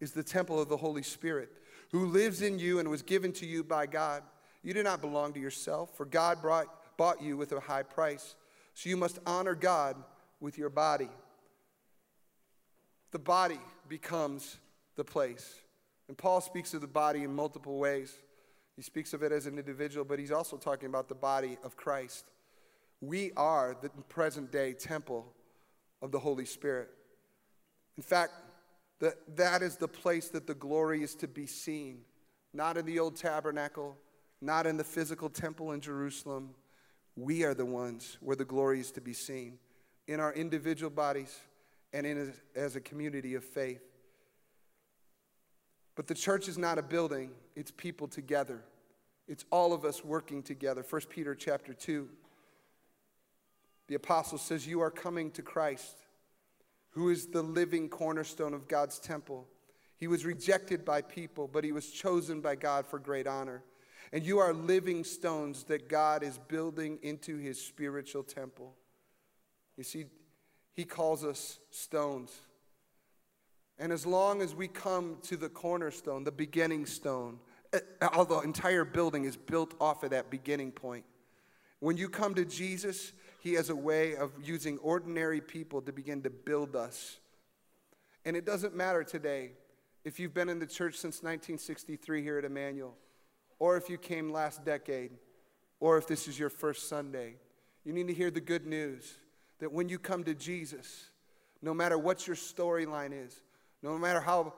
is 0.01 0.13
the 0.13 0.23
temple 0.23 0.61
of 0.61 0.69
the 0.69 0.77
Holy 0.77 1.03
Spirit? 1.03 1.51
Who 1.93 2.07
lives 2.07 2.43
in 2.43 2.59
you 2.59 2.79
and 2.79 2.89
was 2.89 3.03
given 3.03 3.33
to 3.35 3.47
you 3.47 3.63
by 3.63 3.87
God. 3.87 4.23
You 4.63 4.75
do 4.75 4.83
not 4.83 5.01
belong 5.01 5.35
to 5.35 5.41
yourself, 5.41 5.97
for 5.97 6.07
God 6.07 6.41
brought, 6.41 6.97
bought 6.97 7.23
you 7.23 7.37
with 7.37 7.53
a 7.53 7.61
high 7.61 7.83
price. 7.83 8.35
So 8.75 8.89
you 8.89 8.97
must 8.97 9.19
honor 9.27 9.55
God 9.55 9.97
with 10.41 10.57
your 10.57 10.71
body. 10.71 11.11
The 13.11 13.19
body 13.19 13.61
becomes 13.89 14.59
the 14.97 15.05
place. 15.05 15.61
And 16.09 16.17
Paul 16.17 16.41
speaks 16.41 16.73
of 16.73 16.81
the 16.81 16.87
body 16.87 17.25
in 17.25 17.35
multiple 17.35 17.79
ways. 17.79 18.15
He 18.77 18.83
speaks 18.83 19.13
of 19.13 19.23
it 19.23 19.33
as 19.33 19.47
an 19.47 19.59
individual, 19.59 20.05
but 20.05 20.19
he's 20.19 20.31
also 20.31 20.57
talking 20.57 20.89
about 20.89 21.09
the 21.09 21.15
body 21.15 21.59
of 21.63 21.77
Christ. 21.77 22.25
We 23.03 23.33
are 23.37 23.77
the 23.81 23.91
present 24.09 24.51
day 24.51 24.73
temple 24.73 25.31
of 26.01 26.11
the 26.11 26.19
Holy 26.19 26.47
Spirit. 26.47 26.89
In 27.99 28.03
fact, 28.03 28.33
that, 29.03 29.37
that 29.37 29.63
is 29.63 29.77
the 29.77 29.89
place 29.89 30.29
that 30.29 30.47
the 30.47 30.55
glory 30.55 31.03
is 31.03 31.17
to 31.17 31.27
be 31.27 31.45
seen. 31.45 32.03
Not 32.55 32.77
in 32.77 32.87
the 32.87 33.01
old 33.01 33.17
tabernacle, 33.17 33.99
not 34.41 34.65
in 34.65 34.77
the 34.77 34.85
physical 34.85 35.29
temple 35.29 35.73
in 35.73 35.81
Jerusalem. 35.81 36.51
We 37.17 37.43
are 37.43 37.53
the 37.53 37.67
ones 37.67 38.17
where 38.21 38.37
the 38.37 38.45
glory 38.45 38.79
is 38.79 38.93
to 38.93 39.01
be 39.01 39.13
seen 39.13 39.59
in 40.07 40.21
our 40.21 40.33
individual 40.33 40.89
bodies 40.89 41.37
and 41.93 42.07
in 42.07 42.33
as 42.55 42.77
a 42.77 42.81
community 42.81 43.35
of 43.35 43.43
faith. 43.43 43.83
But 45.97 46.07
the 46.07 46.15
church 46.15 46.47
is 46.47 46.57
not 46.57 46.79
a 46.79 46.83
building, 46.83 47.33
it's 47.57 47.73
people 47.73 48.07
together. 48.07 48.63
It's 49.27 49.45
all 49.51 49.73
of 49.73 49.85
us 49.85 50.05
working 50.05 50.45
together. 50.45 50.85
1 50.89 51.03
Peter 51.11 51.35
chapter 51.35 51.75
2. 51.75 52.09
The 53.89 53.95
apostle 53.97 54.39
says, 54.39 54.65
You 54.65 54.81
are 54.81 54.91
coming 54.93 55.33
to 55.33 55.43
Christ 55.43 55.97
who 56.93 57.11
is 57.11 57.27
the 57.27 57.43
living 57.43 57.89
cornerstone 57.89 58.55
of 58.55 58.69
God's 58.69 58.99
temple. 58.99 59.49
He 59.97 60.07
was 60.09 60.25
rejected 60.25 60.85
by 60.85 61.03
people, 61.03 61.49
but 61.49 61.65
he 61.65 61.73
was 61.73 61.91
chosen 61.91 62.41
by 62.41 62.55
God 62.55 62.87
for 62.87 62.99
great 62.99 63.27
honor. 63.27 63.63
And 64.13 64.25
you 64.25 64.39
are 64.39 64.53
living 64.53 65.05
stones 65.05 65.65
that 65.65 65.89
God 65.89 66.23
is 66.23 66.39
building 66.39 66.99
into 67.03 67.39
his 67.39 67.61
spiritual 67.61 68.23
temple. 68.23 68.75
You 69.77 69.85
see, 69.85 70.05
he 70.75 70.85
calls 70.85 71.25
us 71.25 71.59
stones. 71.71 72.33
And 73.79 73.91
as 73.91 74.05
long 74.05 74.43
as 74.43 74.55
we 74.55 74.69
come 74.69 75.17
to 75.23 75.37
the 75.37 75.49
cornerstone, 75.49 76.25
the 76.25 76.33
beginning 76.33 76.85
stone, 76.85 77.39
eh, 77.73 77.81
all 78.13 78.27
the 78.27 78.41
entire 78.41 78.85
building 78.85 79.25
is 79.25 79.37
built 79.37 79.75
off 79.81 80.03
of 80.03 80.11
that 80.11 80.31
beginning 80.31 80.73
point. 80.73 81.05
When 81.81 81.97
you 81.97 82.09
come 82.09 82.35
to 82.35 82.45
Jesus, 82.45 83.13
he 83.43 83.55
has 83.55 83.71
a 83.71 83.77
way 83.77 84.15
of 84.15 84.31
using 84.41 84.79
ordinary 84.79 85.41
people 85.41 85.83
to 85.83 85.93
begin 85.93 86.23
to 86.23 86.31
build 86.31 86.77
us. 86.77 87.19
And 88.25 88.37
it 88.37 88.47
doesn't 88.47 88.73
matter 88.73 89.03
today 89.03 89.51
if 90.05 90.21
you've 90.21 90.33
been 90.33 90.49
in 90.49 90.61
the 90.61 90.67
church 90.67 90.95
since 90.95 91.25
1963 91.25 92.23
here 92.23 92.39
at 92.39 92.45
Emmanuel, 92.45 92.95
or 93.59 93.77
if 93.77 93.91
you 93.91 93.99
came 93.99 94.31
last 94.31 94.65
decade, 94.65 95.11
or 95.81 95.99
if 95.99 96.07
this 96.07 96.29
is 96.29 96.39
your 96.39 96.51
first 96.51 96.89
Sunday. 96.89 97.35
You 97.85 97.93
need 97.93 98.07
to 98.07 98.15
hear 98.15 98.31
the 98.31 98.41
good 98.41 98.65
news 98.65 99.13
that 99.59 99.73
when 99.73 99.89
you 99.89 99.99
come 99.99 100.23
to 100.23 100.35
Jesus, 100.35 101.07
no 101.63 101.75
matter 101.75 101.99
what 101.99 102.29
your 102.29 102.37
storyline 102.37 103.11
is, 103.27 103.43
no 103.83 103.99
matter 103.99 104.21
how 104.21 104.55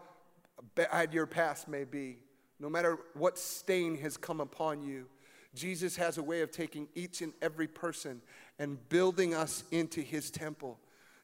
bad 0.75 1.15
your 1.15 1.27
past 1.27 1.69
may 1.69 1.85
be, 1.85 2.19
no 2.61 2.69
matter 2.69 2.99
what 3.15 3.39
stain 3.39 3.97
has 3.97 4.19
come 4.19 4.43
upon 4.43 4.83
you, 4.83 5.07
Jesus 5.55 5.97
has 5.97 6.19
a 6.19 6.23
way 6.23 6.43
of 6.43 6.51
taking 6.51 6.89
each 6.95 7.23
and 7.23 7.33
every 7.41 7.69
person 7.69 8.21
and 8.59 8.89
building 8.89 9.35
us 9.35 9.65
into 9.71 10.01
his 10.01 10.31
temple. 10.31 10.79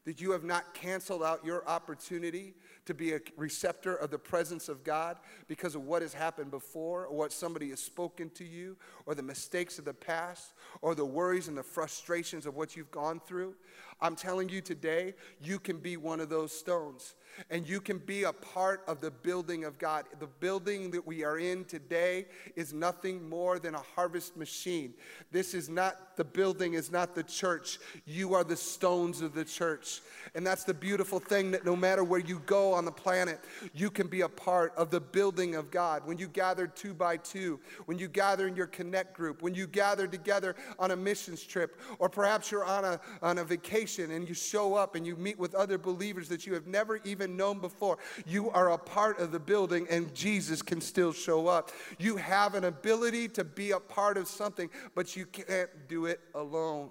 That 0.05 0.19
you 0.19 0.31
have 0.31 0.43
not 0.43 0.73
canceled 0.73 1.21
out 1.21 1.45
your 1.45 1.67
opportunity 1.67 2.55
to 2.85 2.93
be 2.95 3.13
a 3.13 3.19
receptor 3.37 3.95
of 3.95 4.09
the 4.09 4.17
presence 4.17 4.67
of 4.67 4.83
God 4.83 5.17
because 5.47 5.75
of 5.75 5.83
what 5.83 6.01
has 6.01 6.11
happened 6.11 6.49
before, 6.49 7.05
or 7.05 7.15
what 7.15 7.31
somebody 7.31 7.69
has 7.69 7.79
spoken 7.79 8.31
to 8.31 8.43
you, 8.43 8.77
or 9.05 9.13
the 9.13 9.21
mistakes 9.21 9.77
of 9.77 9.85
the 9.85 9.93
past, 9.93 10.53
or 10.81 10.95
the 10.95 11.05
worries 11.05 11.47
and 11.47 11.55
the 11.55 11.61
frustrations 11.61 12.47
of 12.47 12.55
what 12.55 12.75
you've 12.75 12.89
gone 12.89 13.21
through. 13.27 13.53
I'm 14.01 14.15
telling 14.15 14.49
you 14.49 14.61
today, 14.61 15.13
you 15.39 15.59
can 15.59 15.77
be 15.77 15.95
one 15.95 16.19
of 16.19 16.29
those 16.29 16.51
stones 16.51 17.15
and 17.49 17.67
you 17.67 17.79
can 17.79 17.97
be 17.97 18.23
a 18.23 18.33
part 18.33 18.83
of 18.87 19.01
the 19.01 19.11
building 19.11 19.63
of 19.63 19.77
God. 19.77 20.05
The 20.19 20.27
building 20.27 20.91
that 20.91 21.05
we 21.05 21.23
are 21.23 21.39
in 21.39 21.65
today 21.65 22.25
is 22.55 22.73
nothing 22.73 23.27
more 23.27 23.59
than 23.59 23.75
a 23.75 23.81
harvest 23.95 24.35
machine. 24.37 24.93
This 25.31 25.53
is 25.53 25.69
not 25.69 26.17
the 26.17 26.23
building, 26.23 26.73
is 26.73 26.91
not 26.91 27.15
the 27.15 27.23
church. 27.23 27.79
You 28.05 28.33
are 28.33 28.43
the 28.43 28.55
stones 28.55 29.21
of 29.21 29.33
the 29.33 29.45
church. 29.45 30.01
And 30.35 30.45
that's 30.45 30.63
the 30.63 30.73
beautiful 30.73 31.19
thing 31.19 31.51
that 31.51 31.65
no 31.65 31.75
matter 31.75 32.03
where 32.03 32.19
you 32.19 32.41
go 32.45 32.73
on 32.73 32.85
the 32.85 32.91
planet, 32.91 33.39
you 33.73 33.89
can 33.89 34.07
be 34.07 34.21
a 34.21 34.29
part 34.29 34.73
of 34.75 34.91
the 34.91 34.99
building 34.99 35.55
of 35.55 35.71
God. 35.71 36.05
When 36.05 36.17
you 36.17 36.27
gather 36.27 36.67
two 36.67 36.93
by 36.93 37.17
two, 37.17 37.59
when 37.85 37.97
you 37.97 38.07
gather 38.07 38.47
in 38.47 38.55
your 38.55 38.67
connect 38.67 39.13
group, 39.13 39.41
when 39.41 39.53
you 39.53 39.67
gather 39.67 40.07
together 40.07 40.55
on 40.79 40.91
a 40.91 40.95
missions 40.95 41.43
trip, 41.43 41.79
or 41.99 42.09
perhaps 42.09 42.51
you're 42.51 42.65
on 42.65 42.85
a, 42.85 42.99
on 43.21 43.37
a 43.37 43.43
vacation 43.43 43.90
and 43.99 44.27
you 44.27 44.33
show 44.33 44.75
up 44.75 44.95
and 44.95 45.05
you 45.05 45.15
meet 45.15 45.37
with 45.37 45.53
other 45.55 45.77
believers 45.77 46.29
that 46.29 46.45
you 46.45 46.53
have 46.53 46.67
never 46.67 46.99
even 47.03 47.35
known 47.35 47.59
before, 47.59 47.97
you 48.25 48.49
are 48.51 48.71
a 48.71 48.77
part 48.77 49.19
of 49.19 49.31
the 49.31 49.39
building 49.39 49.87
and 49.89 50.13
Jesus 50.15 50.61
can 50.61 50.81
still 50.81 51.13
show 51.13 51.47
up. 51.47 51.71
You 51.99 52.17
have 52.17 52.55
an 52.55 52.63
ability 52.63 53.27
to 53.29 53.43
be 53.43 53.71
a 53.71 53.79
part 53.79 54.17
of 54.17 54.27
something, 54.27 54.69
but 54.95 55.15
you 55.15 55.25
can't 55.25 55.69
do 55.87 56.05
it 56.05 56.19
alone. 56.33 56.89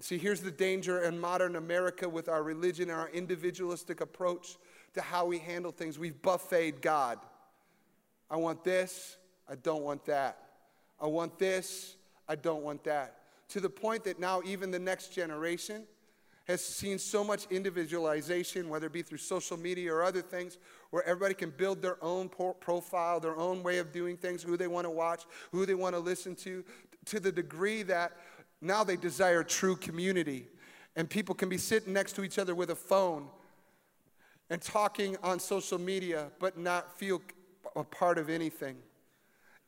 See, 0.00 0.16
here's 0.16 0.40
the 0.40 0.50
danger 0.50 1.02
in 1.02 1.18
modern 1.18 1.56
America 1.56 2.08
with 2.08 2.28
our 2.28 2.42
religion 2.42 2.90
and 2.90 2.98
our 2.98 3.08
individualistic 3.10 4.00
approach 4.00 4.56
to 4.94 5.00
how 5.00 5.26
we 5.26 5.38
handle 5.38 5.72
things. 5.72 5.98
We've 5.98 6.20
buffeted 6.22 6.80
God. 6.80 7.18
I 8.30 8.36
want 8.36 8.62
this, 8.62 9.16
I 9.48 9.56
don't 9.56 9.82
want 9.82 10.04
that. 10.06 10.38
I 11.00 11.06
want 11.06 11.38
this, 11.38 11.96
I 12.28 12.36
don't 12.36 12.62
want 12.62 12.84
that. 12.84 13.16
To 13.50 13.60
the 13.60 13.70
point 13.70 14.04
that 14.04 14.18
now, 14.18 14.42
even 14.44 14.70
the 14.70 14.78
next 14.78 15.12
generation 15.12 15.84
has 16.48 16.64
seen 16.64 16.98
so 16.98 17.22
much 17.22 17.46
individualization, 17.50 18.68
whether 18.68 18.86
it 18.86 18.92
be 18.92 19.02
through 19.02 19.18
social 19.18 19.56
media 19.58 19.92
or 19.92 20.02
other 20.02 20.22
things, 20.22 20.56
where 20.90 21.04
everybody 21.04 21.34
can 21.34 21.50
build 21.50 21.82
their 21.82 22.02
own 22.02 22.30
profile, 22.60 23.20
their 23.20 23.36
own 23.36 23.62
way 23.62 23.78
of 23.78 23.92
doing 23.92 24.16
things, 24.16 24.42
who 24.42 24.56
they 24.56 24.66
want 24.66 24.86
to 24.86 24.90
watch, 24.90 25.24
who 25.52 25.66
they 25.66 25.74
want 25.74 25.94
to 25.94 25.98
listen 25.98 26.34
to, 26.34 26.64
to 27.04 27.20
the 27.20 27.30
degree 27.30 27.82
that 27.82 28.12
now 28.62 28.82
they 28.82 28.96
desire 28.96 29.42
true 29.42 29.76
community. 29.76 30.46
And 30.96 31.08
people 31.08 31.34
can 31.34 31.50
be 31.50 31.58
sitting 31.58 31.92
next 31.92 32.14
to 32.14 32.24
each 32.24 32.38
other 32.38 32.54
with 32.54 32.70
a 32.70 32.74
phone 32.74 33.28
and 34.50 34.60
talking 34.60 35.16
on 35.22 35.38
social 35.38 35.78
media, 35.78 36.30
but 36.38 36.56
not 36.56 36.98
feel 36.98 37.20
a 37.76 37.84
part 37.84 38.16
of 38.16 38.30
anything. 38.30 38.76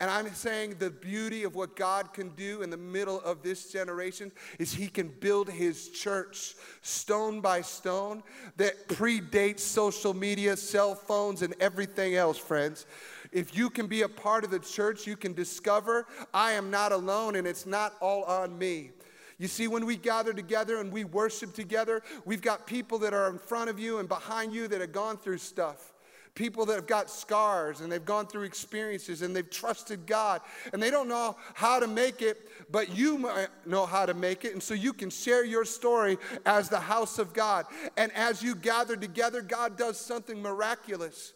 And 0.00 0.10
I'm 0.10 0.32
saying 0.32 0.76
the 0.78 0.88
beauty 0.88 1.44
of 1.44 1.54
what 1.54 1.76
God 1.76 2.14
can 2.14 2.30
do 2.30 2.62
in 2.62 2.70
the 2.70 2.78
middle 2.78 3.20
of 3.20 3.42
this 3.42 3.70
generation 3.70 4.32
is 4.58 4.72
He 4.72 4.88
can 4.88 5.08
build 5.08 5.50
His 5.50 5.90
church 5.90 6.54
stone 6.80 7.42
by 7.42 7.60
stone 7.60 8.22
that 8.56 8.88
predates 8.88 9.60
social 9.60 10.14
media, 10.14 10.56
cell 10.56 10.94
phones, 10.94 11.42
and 11.42 11.54
everything 11.60 12.14
else, 12.14 12.38
friends. 12.38 12.86
If 13.30 13.54
you 13.54 13.68
can 13.68 13.88
be 13.88 14.00
a 14.00 14.08
part 14.08 14.42
of 14.42 14.50
the 14.50 14.58
church, 14.58 15.06
you 15.06 15.16
can 15.16 15.34
discover 15.34 16.06
I 16.32 16.52
am 16.52 16.70
not 16.70 16.92
alone 16.92 17.36
and 17.36 17.46
it's 17.46 17.66
not 17.66 17.94
all 18.00 18.24
on 18.24 18.56
me. 18.58 18.92
You 19.36 19.48
see, 19.48 19.68
when 19.68 19.84
we 19.84 19.96
gather 19.96 20.32
together 20.32 20.80
and 20.80 20.90
we 20.90 21.04
worship 21.04 21.54
together, 21.54 22.02
we've 22.24 22.42
got 22.42 22.66
people 22.66 22.98
that 23.00 23.12
are 23.12 23.28
in 23.28 23.38
front 23.38 23.68
of 23.68 23.78
you 23.78 23.98
and 23.98 24.08
behind 24.08 24.52
you 24.52 24.66
that 24.68 24.80
have 24.80 24.92
gone 24.92 25.18
through 25.18 25.38
stuff 25.38 25.92
people 26.34 26.64
that 26.66 26.74
have 26.74 26.86
got 26.86 27.10
scars 27.10 27.80
and 27.80 27.90
they've 27.90 28.04
gone 28.04 28.26
through 28.26 28.44
experiences 28.44 29.22
and 29.22 29.34
they've 29.34 29.50
trusted 29.50 30.06
God 30.06 30.40
and 30.72 30.82
they 30.82 30.90
don't 30.90 31.08
know 31.08 31.36
how 31.54 31.80
to 31.80 31.86
make 31.86 32.22
it, 32.22 32.48
but 32.70 32.96
you 32.96 33.30
know 33.66 33.86
how 33.86 34.06
to 34.06 34.14
make 34.14 34.44
it. 34.44 34.52
And 34.52 34.62
so 34.62 34.74
you 34.74 34.92
can 34.92 35.10
share 35.10 35.44
your 35.44 35.64
story 35.64 36.18
as 36.46 36.68
the 36.68 36.80
house 36.80 37.18
of 37.18 37.32
God. 37.32 37.66
And 37.96 38.12
as 38.12 38.42
you 38.42 38.54
gather 38.54 38.96
together, 38.96 39.42
God 39.42 39.76
does 39.76 39.98
something 39.98 40.40
miraculous. 40.40 41.32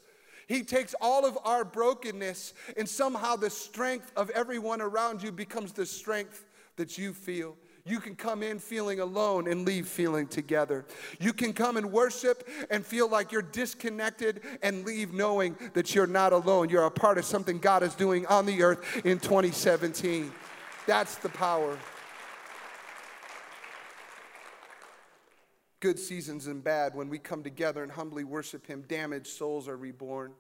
He 0.47 0.63
takes 0.63 0.95
all 1.01 1.25
of 1.25 1.39
our 1.45 1.65
brokenness, 1.65 2.53
and 2.77 2.87
somehow 2.87 3.37
the 3.37 3.49
strength 3.49 4.13
of 4.15 4.29
everyone 4.31 4.83
around 4.83 5.23
you 5.23 5.33
becomes 5.33 5.73
the 5.73 5.87
strength 5.87 6.45
that 6.77 6.99
you 6.99 7.15
feel. 7.15 7.57
You 7.87 8.01
can 8.01 8.17
come 8.17 8.43
in 8.43 8.59
feeling 8.61 9.01
alone 9.01 9.47
and 9.47 9.67
leave 9.67 9.87
feeling 9.87 10.27
together. 10.27 10.87
You 11.21 11.35
can 11.35 11.53
come 11.53 11.77
and 11.77 11.93
worship 11.93 12.49
and 12.71 12.85
feel 12.85 13.11
like 13.11 13.31
you're 13.31 13.43
disconnected 13.43 14.41
and 14.63 14.87
leave 14.87 15.13
knowing 15.13 15.55
that 15.75 15.95
you're 15.95 16.07
not 16.07 16.33
alone. 16.33 16.71
You're 16.71 16.87
a 16.87 16.91
part 16.91 17.19
of 17.19 17.27
something 17.27 17.59
God 17.59 17.83
is 17.83 17.95
doing 17.95 18.25
on 18.27 18.47
the 18.47 18.63
earth 18.63 19.05
in 19.05 19.19
2017. 19.19 20.33
That's 20.87 21.17
the 21.17 21.29
power. 21.29 21.77
Good 25.81 25.99
seasons 25.99 26.47
and 26.47 26.65
bad, 26.65 26.95
when 26.95 27.11
we 27.11 27.19
come 27.19 27.43
together 27.43 27.83
and 27.83 27.93
humbly 27.93 28.25
worship 28.25 28.67
Him, 28.67 28.87
damaged 28.89 29.27
souls 29.27 29.69
are 29.69 29.77
reborn. 29.77 30.33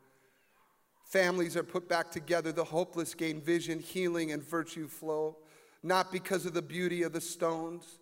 Families 1.04 1.58
are 1.58 1.62
put 1.62 1.90
back 1.90 2.10
together, 2.10 2.52
the 2.52 2.64
hopeless 2.64 3.12
gain 3.14 3.42
vision, 3.42 3.80
healing, 3.80 4.32
and 4.32 4.42
virtue 4.42 4.88
flow 4.88 5.36
not 5.84 6.10
because 6.10 6.46
of 6.46 6.54
the 6.54 6.62
beauty 6.62 7.02
of 7.02 7.12
the 7.12 7.20
stones, 7.20 7.98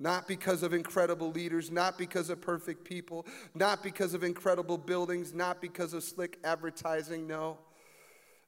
not 0.00 0.26
because 0.26 0.62
of 0.62 0.72
incredible 0.72 1.30
leaders, 1.30 1.70
not 1.70 1.98
because 1.98 2.30
of 2.30 2.40
perfect 2.40 2.82
people, 2.82 3.26
not 3.54 3.82
because 3.82 4.14
of 4.14 4.24
incredible 4.24 4.78
buildings, 4.78 5.34
not 5.34 5.60
because 5.60 5.92
of 5.92 6.02
slick 6.02 6.38
advertising. 6.42 7.26
No. 7.26 7.58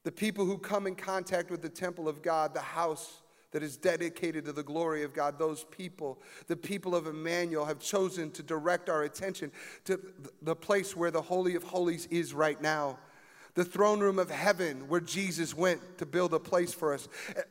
The 0.05 0.11
people 0.11 0.47
who 0.47 0.57
come 0.57 0.87
in 0.87 0.97
contact 0.97 1.51
with 1.51 1.61
the 1.61 1.69
temple 1.69 2.09
of 2.09 2.23
God, 2.23 2.55
the 2.55 2.61
house 2.61 3.21
that 3.53 3.63
is 3.63 3.77
dedicated 3.77 4.47
to 4.47 4.53
the 4.53 4.63
glory 4.63 5.03
of 5.03 5.13
God, 5.13 5.39
those 5.39 5.65
people, 5.65 6.23
the 6.47 6.57
people 6.57 6.97
of 6.97 7.07
Emmanuel, 7.07 7.67
have 7.67 7.79
chosen 7.79 8.31
to 8.31 8.43
direct 8.43 8.89
our 8.89 9.03
attention 9.03 9.53
to 9.85 10.01
the 10.41 10.57
place 10.57 10.97
where 10.97 11.11
the 11.11 11.21
Holy 11.21 11.55
of 11.55 11.63
Holies 11.63 12.09
is 12.11 12.33
right 12.33 12.61
now 12.63 12.99
the 13.55 13.65
throne 13.65 14.01
room 14.01 14.19
of 14.19 14.31
heaven 14.31 14.89
where 14.89 15.01
Jesus 15.01 15.55
went 15.55 15.99
to 15.99 16.07
build 16.07 16.33
a 16.33 16.39
place 16.39 16.73
for 16.73 16.95
us. 16.95 17.09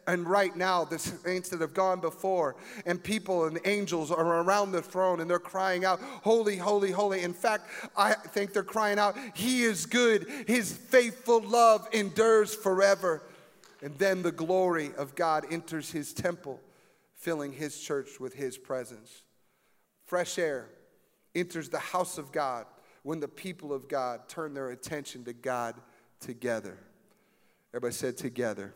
And 0.08 0.28
right 0.28 0.56
now, 0.56 0.84
the 0.84 0.98
saints 0.98 1.50
that 1.50 1.62
have 1.62 1.76
gone 1.76 2.00
before 2.00 2.56
and 2.88 3.04
people 3.04 3.46
and 3.46 3.60
angels 3.66 4.10
are 4.10 4.42
around 4.42 4.72
the 4.72 4.82
throne 4.82 5.20
and 5.20 5.30
they're 5.30 5.38
crying 5.38 5.86
out, 5.86 6.00
Holy, 6.24 6.58
holy, 6.58 6.92
holy. 6.92 7.22
In 7.22 7.34
fact, 7.34 7.68
I 7.96 8.14
think 8.14 8.52
they're 8.54 8.64
crying 8.64 8.98
out, 8.98 9.16
He 9.36 9.62
is 9.64 9.86
good. 9.86 10.26
His 10.48 10.72
faithful 10.72 11.42
love 11.42 11.88
endures 11.92 12.56
forever. 12.56 13.22
And 13.84 13.96
then 13.98 14.24
the 14.24 14.32
glory 14.32 14.92
of 14.98 15.16
God 15.16 15.46
enters 15.52 15.92
His 15.92 16.14
temple, 16.14 16.60
filling 17.16 17.54
His 17.54 17.80
church 17.80 18.20
with 18.20 18.34
His 18.34 18.58
presence. 18.58 19.22
Fresh 20.08 20.40
air 20.40 20.68
enters 21.36 21.70
the 21.70 21.80
house 21.80 22.18
of 22.18 22.32
God 22.32 22.66
when 23.04 23.20
the 23.20 23.28
people 23.28 23.72
of 23.72 23.88
God 23.88 24.28
turn 24.28 24.54
their 24.54 24.72
attention 24.72 25.24
to 25.26 25.34
God 25.34 25.76
together. 26.22 26.78
Everybody 27.74 27.94
said 27.94 28.18
together. 28.18 28.74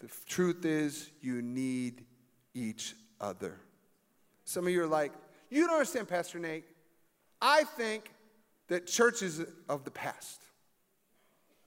The 0.00 0.08
truth 0.26 0.64
is, 0.64 1.10
you 1.22 1.40
need 1.40 2.04
each 2.52 2.94
other. 3.20 3.58
Some 4.44 4.66
of 4.66 4.72
you 4.72 4.82
are 4.82 4.86
like, 4.86 5.12
you 5.50 5.66
don't 5.66 5.74
understand, 5.74 6.08
Pastor 6.08 6.38
Nate. 6.38 6.64
I 7.40 7.64
think 7.64 8.10
that 8.68 8.86
church 8.86 9.22
is 9.22 9.42
of 9.68 9.84
the 9.84 9.90
past. 9.90 10.42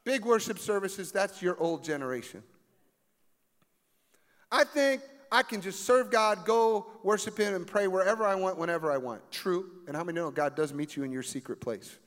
Big 0.03 0.25
worship 0.25 0.59
services, 0.59 1.11
that's 1.11 1.41
your 1.41 1.59
old 1.59 1.83
generation. 1.83 2.43
I 4.51 4.63
think 4.63 5.01
I 5.31 5.43
can 5.43 5.61
just 5.61 5.85
serve 5.85 6.09
God, 6.09 6.45
go 6.45 6.87
worship 7.03 7.37
Him, 7.37 7.53
and 7.53 7.67
pray 7.67 7.87
wherever 7.87 8.25
I 8.25 8.35
want, 8.35 8.57
whenever 8.57 8.91
I 8.91 8.97
want. 8.97 9.21
True. 9.31 9.69
And 9.87 9.95
how 9.95 10.03
many 10.03 10.15
know 10.15 10.31
God 10.31 10.55
does 10.55 10.73
meet 10.73 10.95
you 10.95 11.03
in 11.03 11.11
your 11.11 11.23
secret 11.23 11.61
place? 11.61 11.99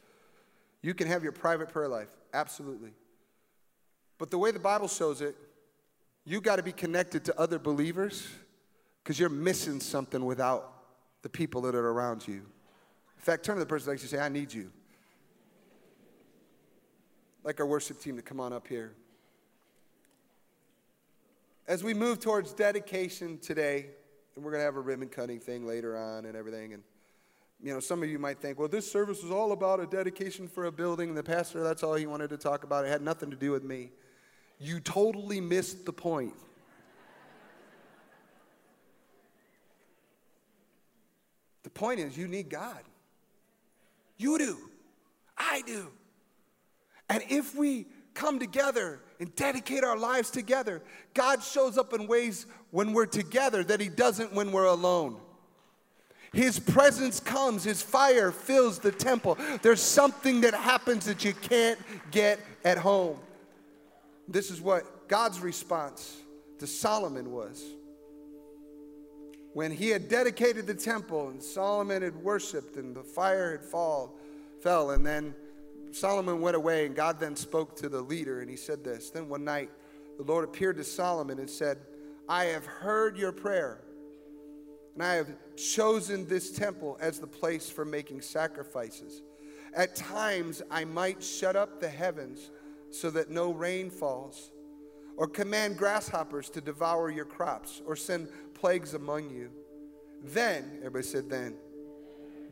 You 0.83 0.95
can 0.95 1.07
have 1.07 1.23
your 1.23 1.33
private 1.33 1.69
prayer 1.69 1.89
life. 1.89 2.09
Absolutely. 2.35 2.91
But 4.19 4.31
the 4.31 4.39
way 4.39 4.51
the 4.51 4.59
Bible 4.59 4.89
shows 4.89 5.21
it, 5.21 5.37
you 6.25 6.41
got 6.41 6.57
to 6.57 6.63
be 6.63 6.73
connected 6.73 7.25
to 7.27 7.41
other 7.41 7.59
believers 7.59 8.29
because 9.03 9.19
you're 9.19 9.29
missing 9.29 9.81
something 9.81 10.25
without 10.25 10.73
the 11.23 11.29
people 11.29 11.63
that 11.63 11.75
are 11.75 11.91
around 11.91 12.27
you. 12.27 12.35
In 12.35 13.25
fact, 13.25 13.45
turn 13.45 13.57
to 13.57 13.61
the 13.61 13.67
person 13.67 13.91
next 13.91 14.03
to 14.03 14.09
you 14.09 14.13
and 14.15 14.21
say, 14.21 14.25
I 14.25 14.29
need 14.29 14.53
you. 14.53 14.71
Like 17.45 17.59
our 17.61 17.67
worship 17.67 18.01
team 18.01 18.17
to 18.17 18.23
come 18.23 18.41
on 18.41 18.53
up 18.53 18.67
here. 18.69 18.93
As 21.67 21.83
we 21.83 21.95
move 21.95 22.21
towards 22.21 22.53
dedication 22.53 23.39
today, 23.39 23.87
and 24.35 24.45
we're 24.45 24.51
going 24.51 24.61
to 24.61 24.65
have 24.65 24.77
a 24.77 24.81
ribbon 24.81 25.09
cutting 25.09 25.39
thing 25.39 25.67
later 25.67 25.97
on 25.97 26.25
and 26.25 26.37
everything, 26.37 26.73
and 26.73 26.83
you 27.63 27.73
know, 27.73 27.79
some 27.79 28.03
of 28.03 28.09
you 28.09 28.19
might 28.19 28.41
think, 28.41 28.59
well, 28.59 28.69
this 28.69 28.91
service 28.91 29.23
was 29.23 29.31
all 29.31 29.53
about 29.53 29.79
a 29.79 29.87
dedication 29.87 30.49
for 30.49 30.65
a 30.65 30.73
building, 30.73 31.11
and 31.11 31.17
the 31.17 31.23
pastor, 31.23 31.63
that's 31.63 31.85
all 31.85 31.95
he 31.95 32.07
wanted 32.07 32.31
to 32.31 32.37
talk 32.37 32.65
about. 32.65 32.85
It 32.85 32.89
had 32.89 33.03
nothing 33.03 33.31
to 33.31 33.37
do 33.37 33.53
with 33.53 33.63
me. 33.63 33.91
You 34.59 34.81
totally 34.81 35.41
missed 35.41 35.87
the 35.87 35.93
point. 35.93 36.35
the 41.63 41.71
point 41.71 42.01
is, 42.01 42.19
you 42.19 42.27
need 42.27 42.49
God. 42.49 42.81
You 44.17 44.39
do. 44.39 44.59
I 45.39 45.63
do. 45.65 45.87
And 47.09 47.23
if 47.29 47.55
we 47.55 47.87
come 48.15 48.41
together 48.41 49.01
and 49.21 49.35
dedicate 49.37 49.85
our 49.85 49.97
lives 49.97 50.31
together, 50.31 50.83
God 51.15 51.43
shows 51.43 51.79
up 51.79 51.93
in 51.93 52.09
ways 52.09 52.47
when 52.71 52.93
we're 52.93 53.07
together 53.07 53.63
that 53.65 53.81
He 53.81 53.89
doesn't 53.89 54.33
when 54.33 54.51
we're 54.51 54.67
alone. 54.67 55.21
His 56.33 56.59
presence 56.59 57.21
comes, 57.21 57.65
His 57.65 57.83
fire 57.83 58.33
fills 58.33 58.79
the 58.79 58.93
temple. 58.93 59.37
There's 59.61 59.83
something 59.83 60.41
that 60.43 60.55
happens 60.55 61.05
that 61.07 61.25
you 61.25 61.35
can't 61.35 61.79
get 62.11 62.41
at 62.65 62.79
home. 62.79 63.19
This 64.27 64.51
is 64.51 64.61
what 64.61 65.09
God's 65.09 65.41
response 65.41 66.17
to 66.59 66.67
Solomon 66.67 67.31
was. 67.33 67.63
When 69.53 69.71
he 69.71 69.91
had 69.91 70.09
dedicated 70.09 70.67
the 70.67 70.75
temple 70.75 71.29
and 71.29 71.43
Solomon 71.43 72.01
had 72.01 72.17
worshiped 72.17 72.77
and 72.77 72.97
the 72.97 73.03
fire 73.03 73.53
had 73.53 73.63
fall, 73.63 74.15
fell, 74.63 74.93
and 74.93 75.05
then 75.05 75.35
Solomon 75.91 76.41
went 76.41 76.57
away, 76.57 76.87
and 76.87 76.97
God 76.97 77.21
then 77.21 77.37
spoke 77.37 77.77
to 77.77 77.89
the 77.91 78.01
leader, 78.01 78.41
and 78.41 78.49
he 78.49 78.57
said 78.57 78.83
this. 78.83 79.11
Then 79.11 79.29
one 79.29 79.45
night, 79.45 79.71
the 80.17 80.23
Lord 80.23 80.45
appeared 80.45 80.77
to 80.79 80.85
Solomon 80.85 81.39
and 81.39 81.51
said, 81.51 81.79
I 82.29 82.45
have 82.45 82.65
heard 82.65 83.19
your 83.19 83.33
prayer 83.33 83.83
And 84.95 85.03
I 85.03 85.15
have 85.15 85.31
chosen 85.57 86.27
this 86.27 86.51
temple 86.51 86.99
as 87.01 87.19
the 87.19 87.27
place 87.27 87.71
for 87.71 87.85
making 87.85 88.21
sacrifices. 88.21 89.23
At 89.75 89.97
times, 89.97 90.63
I 90.71 90.85
might 90.85 91.23
shut 91.23 91.57
up 91.57 91.81
the 91.81 91.89
heavens 91.89 92.51
so 92.91 93.11
that 93.11 93.31
no 93.31 93.53
rain 93.53 93.89
falls, 93.89 94.51
or 95.17 95.27
command 95.27 95.79
grasshoppers 95.79 96.51
to 96.51 96.61
devour 96.61 97.11
your 97.11 97.25
crops, 97.25 97.81
or 97.87 97.97
send 97.97 98.29
plagues 98.55 98.93
among 98.93 99.31
you. 99.31 99.51
Then, 100.23 100.73
everybody 100.79 101.05
said, 101.05 101.31
then, 101.31 101.57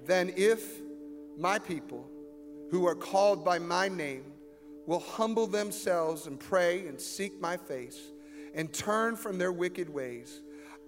then 0.07 0.33
if 0.37 0.81
my 1.38 1.59
people 1.59 2.09
who 2.70 2.87
are 2.87 2.94
called 2.94 3.44
by 3.44 3.59
my 3.59 3.88
name 3.88 4.24
will 4.87 5.00
humble 5.00 5.46
themselves 5.46 6.26
and 6.26 6.40
pray 6.40 6.87
and 6.87 6.98
seek 6.98 7.38
my 7.40 7.57
face 7.57 8.00
and 8.55 8.72
turn 8.72 9.14
from 9.14 9.38
their 9.38 9.53
wicked 9.53 9.88
ways, 9.88 10.40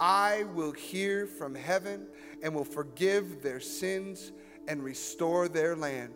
I 0.03 0.47
will 0.55 0.73
hear 0.73 1.29
from 1.29 1.55
heaven 1.55 2.09
and 2.43 2.53
will 2.53 2.65
forgive 2.65 3.41
their 3.41 3.61
sins 3.61 4.33
and 4.67 4.83
restore 4.83 5.47
their 5.47 5.77
land. 5.77 6.15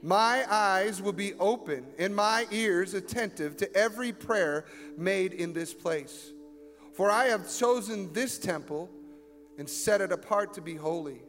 My 0.00 0.44
eyes 0.48 1.02
will 1.02 1.12
be 1.12 1.34
open 1.40 1.86
and 1.98 2.14
my 2.14 2.46
ears 2.52 2.94
attentive 2.94 3.56
to 3.56 3.76
every 3.76 4.12
prayer 4.12 4.64
made 4.96 5.32
in 5.32 5.52
this 5.52 5.74
place. 5.74 6.34
For 6.92 7.10
I 7.10 7.24
have 7.24 7.52
chosen 7.52 8.12
this 8.12 8.38
temple 8.38 8.88
and 9.58 9.68
set 9.68 10.00
it 10.00 10.12
apart 10.12 10.54
to 10.54 10.60
be 10.60 10.76
holy, 10.76 11.20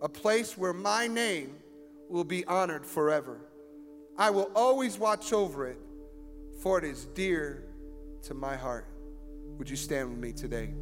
a 0.00 0.08
place 0.08 0.56
where 0.56 0.72
my 0.72 1.08
name 1.08 1.56
will 2.08 2.22
be 2.22 2.44
honored 2.44 2.86
forever. 2.86 3.40
I 4.16 4.30
will 4.30 4.52
always 4.54 4.96
watch 4.96 5.32
over 5.32 5.66
it, 5.66 5.78
for 6.60 6.78
it 6.78 6.84
is 6.84 7.06
dear 7.06 7.64
to 8.22 8.34
my 8.34 8.54
heart. 8.54 8.86
Would 9.58 9.68
you 9.68 9.76
stand 9.76 10.08
with 10.08 10.18
me 10.18 10.32
today? 10.32 10.72